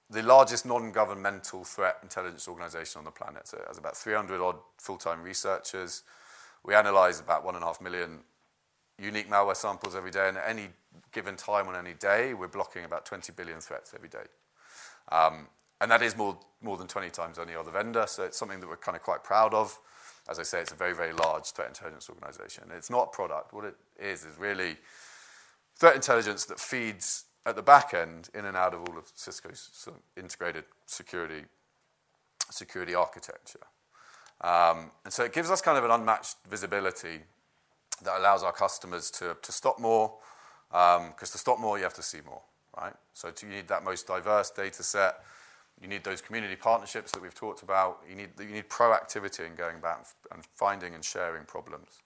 the 0.09 0.23
largest 0.23 0.65
non-governmental 0.65 1.63
threat 1.63 1.97
intelligence 2.01 2.47
organization 2.47 2.99
on 2.99 3.05
the 3.05 3.11
planet. 3.11 3.47
So 3.47 3.57
it 3.57 3.65
has 3.67 3.77
about 3.77 3.97
300 3.97 4.41
odd 4.41 4.55
full-time 4.77 5.21
researchers. 5.21 6.03
We 6.63 6.75
analyze 6.75 7.19
about 7.19 7.43
one 7.43 7.55
and 7.55 7.63
a 7.63 7.67
half 7.67 7.81
million 7.81 8.19
unique 8.99 9.29
malware 9.29 9.55
samples 9.55 9.95
every 9.95 10.11
day, 10.11 10.27
and 10.27 10.37
at 10.37 10.47
any 10.47 10.69
given 11.11 11.35
time 11.35 11.67
on 11.67 11.75
any 11.75 11.93
day, 11.93 12.33
we're 12.33 12.47
blocking 12.47 12.85
about 12.85 13.05
20 13.05 13.31
billion 13.33 13.59
threats 13.59 13.93
every 13.93 14.09
day. 14.09 14.25
Um, 15.11 15.47
and 15.79 15.91
that 15.91 16.01
is 16.01 16.17
more, 16.17 16.37
more 16.61 16.77
than 16.77 16.87
20 16.87 17.09
times 17.09 17.37
any 17.39 17.55
other 17.55 17.71
vendor, 17.71 18.05
so 18.07 18.23
it's 18.23 18.37
something 18.37 18.59
that 18.59 18.67
we're 18.67 18.77
kind 18.77 18.95
of 18.95 19.03
quite 19.03 19.23
proud 19.23 19.53
of. 19.53 19.79
As 20.29 20.39
I 20.39 20.43
say, 20.43 20.59
it's 20.59 20.71
a 20.71 20.75
very, 20.75 20.93
very 20.93 21.13
large 21.13 21.45
threat 21.45 21.67
intelligence 21.67 22.09
organization. 22.09 22.65
It's 22.75 22.89
not 22.89 23.09
a 23.13 23.15
product. 23.15 23.53
What 23.53 23.65
it 23.65 23.75
is 23.99 24.25
is 24.25 24.37
really 24.37 24.75
threat 25.75 25.95
intelligence 25.95 26.45
that 26.45 26.59
feeds 26.59 27.25
at 27.45 27.55
the 27.55 27.61
back 27.61 27.93
end 27.93 28.29
in 28.33 28.45
and 28.45 28.57
out 28.57 28.73
of 28.73 28.81
all 28.81 28.97
of 28.97 29.09
Cisco's 29.15 29.69
sort 29.71 29.95
of 29.95 30.01
integrated 30.21 30.65
security, 30.85 31.45
security 32.49 32.93
architecture. 32.93 33.65
Um, 34.41 34.91
and 35.05 35.13
so 35.13 35.23
it 35.23 35.33
gives 35.33 35.49
us 35.49 35.61
kind 35.61 35.77
of 35.77 35.85
an 35.85 35.91
unmatched 35.91 36.35
visibility 36.49 37.21
that 38.03 38.19
allows 38.19 38.43
our 38.43 38.51
customers 38.51 39.09
to, 39.11 39.37
to 39.41 39.51
stop 39.51 39.79
more, 39.79 40.13
because 40.69 40.99
um, 40.99 41.13
to 41.19 41.37
stop 41.37 41.59
more, 41.59 41.77
you 41.77 41.83
have 41.83 41.93
to 41.93 42.03
see 42.03 42.19
more, 42.25 42.41
right? 42.75 42.93
So 43.13 43.31
you 43.41 43.49
need 43.49 43.67
that 43.67 43.83
most 43.83 44.07
diverse 44.07 44.49
data 44.49 44.83
set. 44.83 45.23
You 45.81 45.87
need 45.87 46.03
those 46.03 46.21
community 46.21 46.55
partnerships 46.55 47.11
that 47.11 47.21
we've 47.21 47.35
talked 47.35 47.61
about. 47.61 48.01
You 48.09 48.15
need, 48.15 48.29
you 48.39 48.47
need 48.47 48.67
proactivity 48.67 49.45
in 49.45 49.55
going 49.55 49.79
back 49.79 50.05
and 50.31 50.43
finding 50.55 50.95
and 50.95 51.03
sharing 51.03 51.45
problems. 51.45 52.01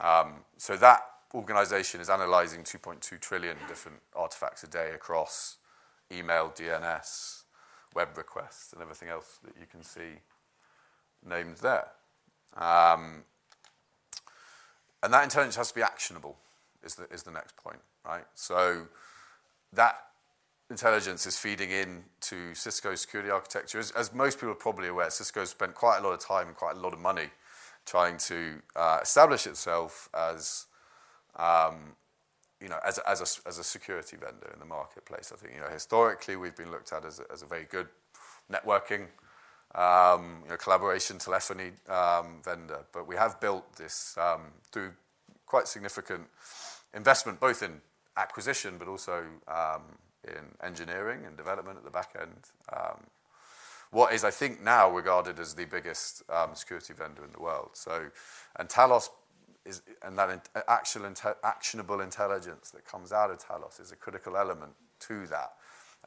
Um, 0.00 0.44
so 0.58 0.76
that 0.76 1.02
organization 1.34 2.00
is 2.00 2.10
analyzing 2.10 2.62
2.2 2.62 3.20
trillion 3.20 3.56
different 3.68 3.98
artifacts 4.14 4.62
a 4.64 4.66
day 4.66 4.90
across 4.94 5.58
email, 6.12 6.52
DNS, 6.54 7.42
web 7.94 8.16
requests, 8.16 8.72
and 8.72 8.82
everything 8.82 9.08
else 9.08 9.38
that 9.44 9.54
you 9.58 9.66
can 9.66 9.82
see 9.82 10.20
named 11.24 11.58
there. 11.58 11.88
Um, 12.56 13.24
and 15.02 15.12
that 15.12 15.24
intelligence 15.24 15.56
has 15.56 15.68
to 15.68 15.74
be 15.74 15.82
actionable, 15.82 16.36
is 16.86 16.94
the, 16.94 17.06
is 17.12 17.22
the 17.22 17.30
next 17.30 17.56
point, 17.56 17.80
right? 18.04 18.24
So 18.34 18.86
that 19.72 19.96
intelligence 20.70 21.26
is 21.26 21.38
feeding 21.38 21.70
into 21.70 22.54
Cisco's 22.54 23.00
security 23.02 23.30
architecture. 23.30 23.78
As, 23.78 23.90
as 23.92 24.14
most 24.14 24.38
people 24.38 24.52
are 24.52 24.54
probably 24.54 24.88
aware, 24.88 25.10
Cisco 25.10 25.44
spent 25.44 25.74
quite 25.74 25.98
a 25.98 26.02
lot 26.02 26.12
of 26.12 26.20
time 26.20 26.46
and 26.48 26.56
quite 26.56 26.76
a 26.76 26.80
lot 26.80 26.92
of 26.92 26.98
money 26.98 27.28
trying 27.84 28.18
to 28.18 28.62
uh, 28.74 28.98
establish 29.02 29.46
itself 29.46 30.08
as 30.14 30.66
um, 31.36 31.94
you 32.60 32.68
know, 32.68 32.78
as 32.84 32.98
as, 33.00 33.20
a, 33.20 33.48
as 33.48 33.58
a 33.58 33.64
security 33.64 34.16
vendor 34.16 34.50
in 34.52 34.58
the 34.58 34.66
marketplace. 34.66 35.32
I 35.32 35.36
think, 35.36 35.54
you 35.54 35.60
know, 35.60 35.68
historically 35.68 36.36
we've 36.36 36.56
been 36.56 36.70
looked 36.70 36.92
at 36.92 37.04
as 37.04 37.20
a, 37.20 37.24
as 37.32 37.42
a 37.42 37.46
very 37.46 37.64
good 37.64 37.88
networking, 38.50 39.08
um, 39.74 40.42
you 40.44 40.50
know, 40.50 40.56
collaboration, 40.56 41.18
telephony 41.18 41.72
um, 41.88 42.40
vendor. 42.42 42.84
But 42.92 43.06
we 43.06 43.16
have 43.16 43.40
built 43.40 43.76
this 43.76 44.16
um, 44.18 44.52
through 44.72 44.92
quite 45.44 45.68
significant 45.68 46.26
investment, 46.96 47.38
both 47.38 47.62
in 47.62 47.80
acquisition, 48.16 48.76
but 48.78 48.88
also 48.88 49.24
um, 49.46 49.82
in 50.24 50.44
engineering 50.62 51.20
and 51.26 51.36
development 51.36 51.78
at 51.78 51.84
the 51.84 51.90
back 51.90 52.16
end. 52.20 52.50
Um, 52.72 53.06
what 53.90 54.12
is, 54.12 54.24
I 54.24 54.30
think, 54.30 54.62
now 54.62 54.90
regarded 54.90 55.38
as 55.38 55.54
the 55.54 55.66
biggest 55.66 56.22
um, 56.28 56.54
security 56.54 56.92
vendor 56.92 57.24
in 57.24 57.30
the 57.30 57.40
world. 57.40 57.70
So, 57.74 58.08
and 58.56 58.68
Talos 58.68 59.10
is, 59.64 59.82
and 60.02 60.18
that 60.18 60.48
actual, 60.66 61.12
actionable 61.44 62.00
intelligence 62.00 62.70
that 62.70 62.84
comes 62.84 63.12
out 63.12 63.30
of 63.30 63.38
Talos 63.38 63.80
is 63.80 63.92
a 63.92 63.96
critical 63.96 64.36
element 64.36 64.72
to 65.00 65.26
that 65.28 65.52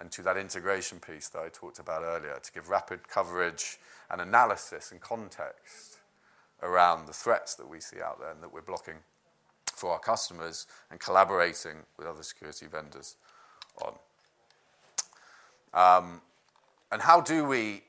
and 0.02 0.12
to 0.12 0.22
that 0.24 0.38
integration 0.38 1.00
piece 1.00 1.30
that 1.30 1.40
I 1.40 1.50
talked 1.50 1.80
about 1.80 2.04
earlier 2.04 2.38
to 2.42 2.52
give 2.52 2.70
rapid 2.70 3.08
coverage 3.08 3.78
and 4.10 4.22
analysis 4.22 4.92
and 4.92 5.00
context 5.00 5.98
around 6.62 7.08
the 7.08 7.14
threats 7.14 7.56
that 7.56 7.70
we 7.70 7.80
see 7.80 8.02
out 8.02 8.20
there 8.20 8.32
and 8.32 8.42
that 8.42 8.54
we're 8.54 8.62
blocking 8.62 8.96
for 9.80 9.92
our 9.92 10.00
customers 10.00 10.68
and 10.92 11.00
collaborating 11.00 11.78
with 11.98 12.08
other 12.08 12.24
security 12.24 12.68
vendors 12.68 13.16
on. 13.82 13.94
Um, 15.74 16.22
and 16.92 17.02
how 17.02 17.22
do 17.22 17.46
we, 17.46 17.84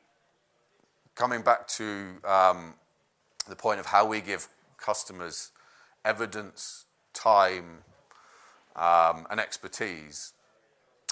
coming 1.14 1.42
back 1.42 1.66
to 1.68 2.16
um, 2.24 2.74
the 3.48 3.57
point 3.57 3.81
of 3.81 3.87
how 3.87 4.07
we 4.07 4.20
give 4.20 4.48
customers 4.76 5.50
evidence, 6.05 6.87
time, 7.12 7.79
um, 8.76 9.26
and 9.31 9.40
expertise. 9.40 10.33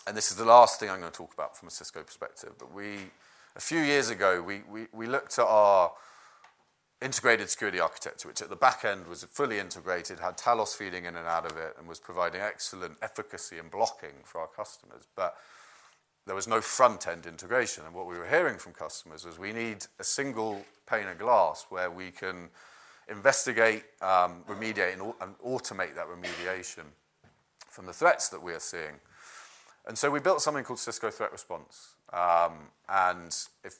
And 0.06 0.16
this 0.16 0.30
is 0.30 0.36
the 0.36 0.44
last 0.44 0.80
thing 0.80 0.88
I'm 0.88 1.00
going 1.00 1.12
to 1.12 1.16
talk 1.16 1.34
about 1.34 1.56
from 1.56 1.68
a 1.68 1.70
Cisco 1.70 2.02
perspective. 2.02 2.52
But 2.58 2.72
we, 2.72 3.10
a 3.56 3.60
few 3.60 3.80
years 3.80 4.08
ago, 4.08 4.42
we, 4.42 4.62
we, 4.70 4.86
we 4.92 5.06
looked 5.06 5.38
at 5.38 5.44
our 5.44 5.92
integrated 7.00 7.48
security 7.48 7.78
architecture, 7.78 8.28
which 8.28 8.42
at 8.42 8.48
the 8.48 8.56
back 8.56 8.84
end 8.84 9.06
was 9.06 9.22
fully 9.24 9.58
integrated, 9.58 10.18
had 10.18 10.36
Talos 10.36 10.74
feeding 10.74 11.04
in 11.04 11.16
and 11.16 11.26
out 11.26 11.44
of 11.44 11.56
it, 11.56 11.76
and 11.78 11.88
was 11.88 12.00
providing 12.00 12.40
excellent 12.40 12.96
efficacy 13.02 13.58
and 13.58 13.70
blocking 13.70 14.14
for 14.24 14.40
our 14.40 14.48
customers. 14.48 15.06
But 15.14 15.36
there 16.26 16.34
was 16.34 16.48
no 16.48 16.60
front 16.60 17.08
end 17.08 17.26
integration. 17.26 17.84
And 17.86 17.94
what 17.94 18.06
we 18.06 18.18
were 18.18 18.26
hearing 18.26 18.58
from 18.58 18.72
customers 18.72 19.24
was 19.24 19.38
we 19.38 19.52
need 19.52 19.86
a 19.98 20.04
single 20.04 20.64
pane 20.86 21.08
of 21.08 21.18
glass 21.18 21.66
where 21.70 21.90
we 21.90 22.10
can 22.10 22.50
investigate, 23.08 23.84
um, 24.02 24.44
remediate, 24.46 24.92
and, 24.92 25.14
and, 25.22 25.38
automate 25.38 25.94
that 25.94 26.06
remediation 26.06 26.84
from 27.70 27.86
the 27.86 27.92
threats 27.92 28.28
that 28.28 28.42
we 28.42 28.52
are 28.52 28.60
seeing. 28.60 29.00
And 29.86 29.96
so 29.96 30.10
we 30.10 30.20
built 30.20 30.42
something 30.42 30.64
called 30.64 30.78
Cisco 30.78 31.10
Threat 31.10 31.32
Response. 31.32 31.94
Um, 32.12 32.68
and 32.88 33.34
if 33.64 33.76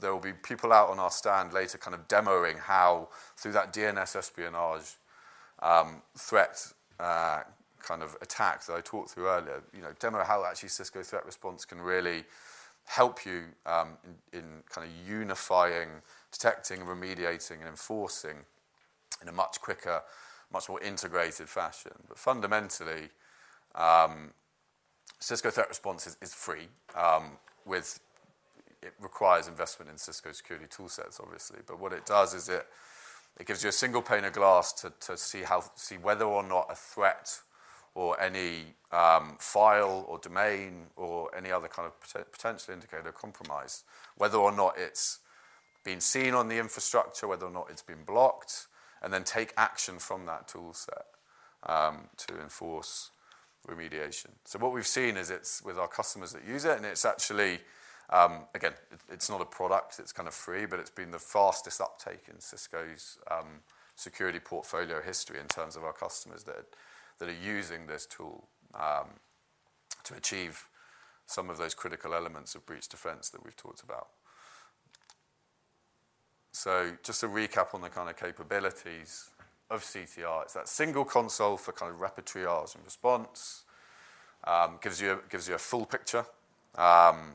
there 0.00 0.12
will 0.12 0.20
be 0.20 0.32
people 0.32 0.72
out 0.72 0.88
on 0.88 0.98
our 0.98 1.10
stand 1.10 1.52
later 1.52 1.78
kind 1.78 1.94
of 1.94 2.06
demoing 2.08 2.58
how, 2.58 3.08
through 3.36 3.52
that 3.52 3.72
DNS 3.72 4.16
espionage 4.16 4.96
um, 5.60 6.02
threat 6.16 6.72
uh, 7.00 7.40
kind 7.82 8.02
of 8.02 8.16
attack 8.20 8.64
that 8.66 8.74
I 8.74 8.80
talked 8.80 9.10
through 9.10 9.28
earlier, 9.28 9.62
you 9.74 9.82
know, 9.82 9.92
demo 9.98 10.22
how 10.22 10.44
actually 10.44 10.68
Cisco 10.68 11.02
Threat 11.02 11.24
Response 11.24 11.64
can 11.64 11.80
really 11.80 12.24
help 12.86 13.24
you 13.24 13.44
um, 13.66 13.96
in, 14.04 14.38
in 14.38 14.44
kind 14.68 14.86
of 14.86 15.08
unifying 15.08 15.88
detecting, 16.32 16.80
remediating, 16.80 17.58
and 17.60 17.68
enforcing 17.68 18.36
in 19.22 19.28
a 19.28 19.32
much 19.32 19.60
quicker, 19.60 20.02
much 20.52 20.68
more 20.68 20.82
integrated 20.82 21.48
fashion. 21.48 21.92
But 22.08 22.18
fundamentally, 22.18 23.08
um, 23.74 24.32
Cisco 25.18 25.50
Threat 25.50 25.68
Response 25.68 26.06
is, 26.06 26.16
is 26.20 26.34
free. 26.34 26.68
Um, 26.94 27.38
with 27.64 28.00
it 28.88 28.94
requires 29.00 29.48
investment 29.48 29.90
in 29.90 29.98
Cisco 29.98 30.32
security 30.32 30.66
toolsets, 30.66 31.20
obviously. 31.20 31.60
But 31.66 31.78
what 31.78 31.92
it 31.92 32.06
does 32.06 32.34
is 32.34 32.48
it 32.48 32.66
it 33.38 33.46
gives 33.46 33.62
you 33.62 33.68
a 33.68 33.72
single 33.72 34.02
pane 34.02 34.24
of 34.24 34.32
glass 34.32 34.72
to, 34.72 35.16
see 35.16 35.42
how 35.42 35.62
see 35.76 35.96
whether 35.96 36.24
or 36.24 36.42
not 36.42 36.66
a 36.70 36.74
threat 36.74 37.40
or 37.94 38.20
any 38.20 38.74
um, 38.92 39.36
file 39.38 40.04
or 40.08 40.18
domain 40.18 40.86
or 40.96 41.30
any 41.36 41.50
other 41.52 41.68
kind 41.68 41.86
of 41.86 42.32
potential 42.32 42.74
indicator 42.74 43.08
of 43.08 43.14
compromise, 43.14 43.84
whether 44.16 44.38
or 44.38 44.52
not 44.52 44.74
it's 44.76 45.20
been 45.84 46.00
seen 46.00 46.34
on 46.34 46.48
the 46.48 46.58
infrastructure, 46.58 47.26
whether 47.28 47.46
or 47.46 47.52
not 47.52 47.68
it's 47.70 47.82
been 47.82 48.04
blocked, 48.04 48.66
and 49.02 49.12
then 49.12 49.24
take 49.24 49.52
action 49.56 49.98
from 49.98 50.26
that 50.26 50.48
tool 50.48 50.72
set 50.72 51.06
um, 51.64 52.08
to 52.16 52.40
enforce 52.40 53.10
remediation. 53.68 54.28
So 54.44 54.58
what 54.58 54.72
we've 54.72 54.86
seen 54.86 55.16
is 55.16 55.30
it's 55.30 55.62
with 55.62 55.78
our 55.78 55.88
customers 55.88 56.32
that 56.32 56.46
use 56.46 56.64
it, 56.64 56.76
and 56.76 56.86
it's 56.86 57.04
actually, 57.04 57.60
again, 58.54 58.72
it's 59.10 59.28
not 59.28 59.40
a 59.40 59.44
product, 59.44 59.98
it's 59.98 60.12
kind 60.12 60.28
of 60.28 60.34
free, 60.34 60.66
but 60.66 60.78
it's 60.78 60.90
been 60.90 61.10
the 61.10 61.18
fastest 61.18 61.80
uptake 61.80 62.24
in 62.32 62.40
Cisco's 62.40 63.18
um, 63.30 63.60
security 63.96 64.38
portfolio 64.38 65.02
history 65.02 65.38
in 65.40 65.46
terms 65.46 65.76
of 65.76 65.84
our 65.84 65.92
customers 65.92 66.44
that, 66.44 66.64
are 67.20 67.44
using 67.44 67.86
this 67.86 68.06
tool 68.06 68.46
um, 68.74 69.08
to 70.04 70.14
achieve 70.14 70.68
some 71.26 71.50
of 71.50 71.58
those 71.58 71.74
critical 71.74 72.14
elements 72.14 72.54
of 72.54 72.64
breach 72.64 72.88
defense 72.88 73.28
that 73.30 73.44
we've 73.44 73.56
talked 73.56 73.82
about. 73.82 74.08
So 76.52 76.92
just 77.02 77.22
a 77.22 77.28
recap 77.28 77.74
on 77.74 77.82
the 77.82 77.90
kind 77.90 78.08
of 78.08 78.16
capabilities 78.16 79.30
of 79.70 79.82
CTR. 79.82 80.44
It's 80.44 80.54
that 80.54 80.68
single 80.68 81.04
console 81.04 81.56
for 81.56 81.72
kind 81.72 81.92
of 81.92 82.00
rapid 82.00 82.24
triage 82.24 82.74
and 82.74 82.84
response. 82.84 83.64
um, 84.44 84.78
gives, 84.80 85.00
you 85.02 85.20
a, 85.54 85.58
full 85.58 85.84
picture 85.84 86.24
um, 86.76 87.34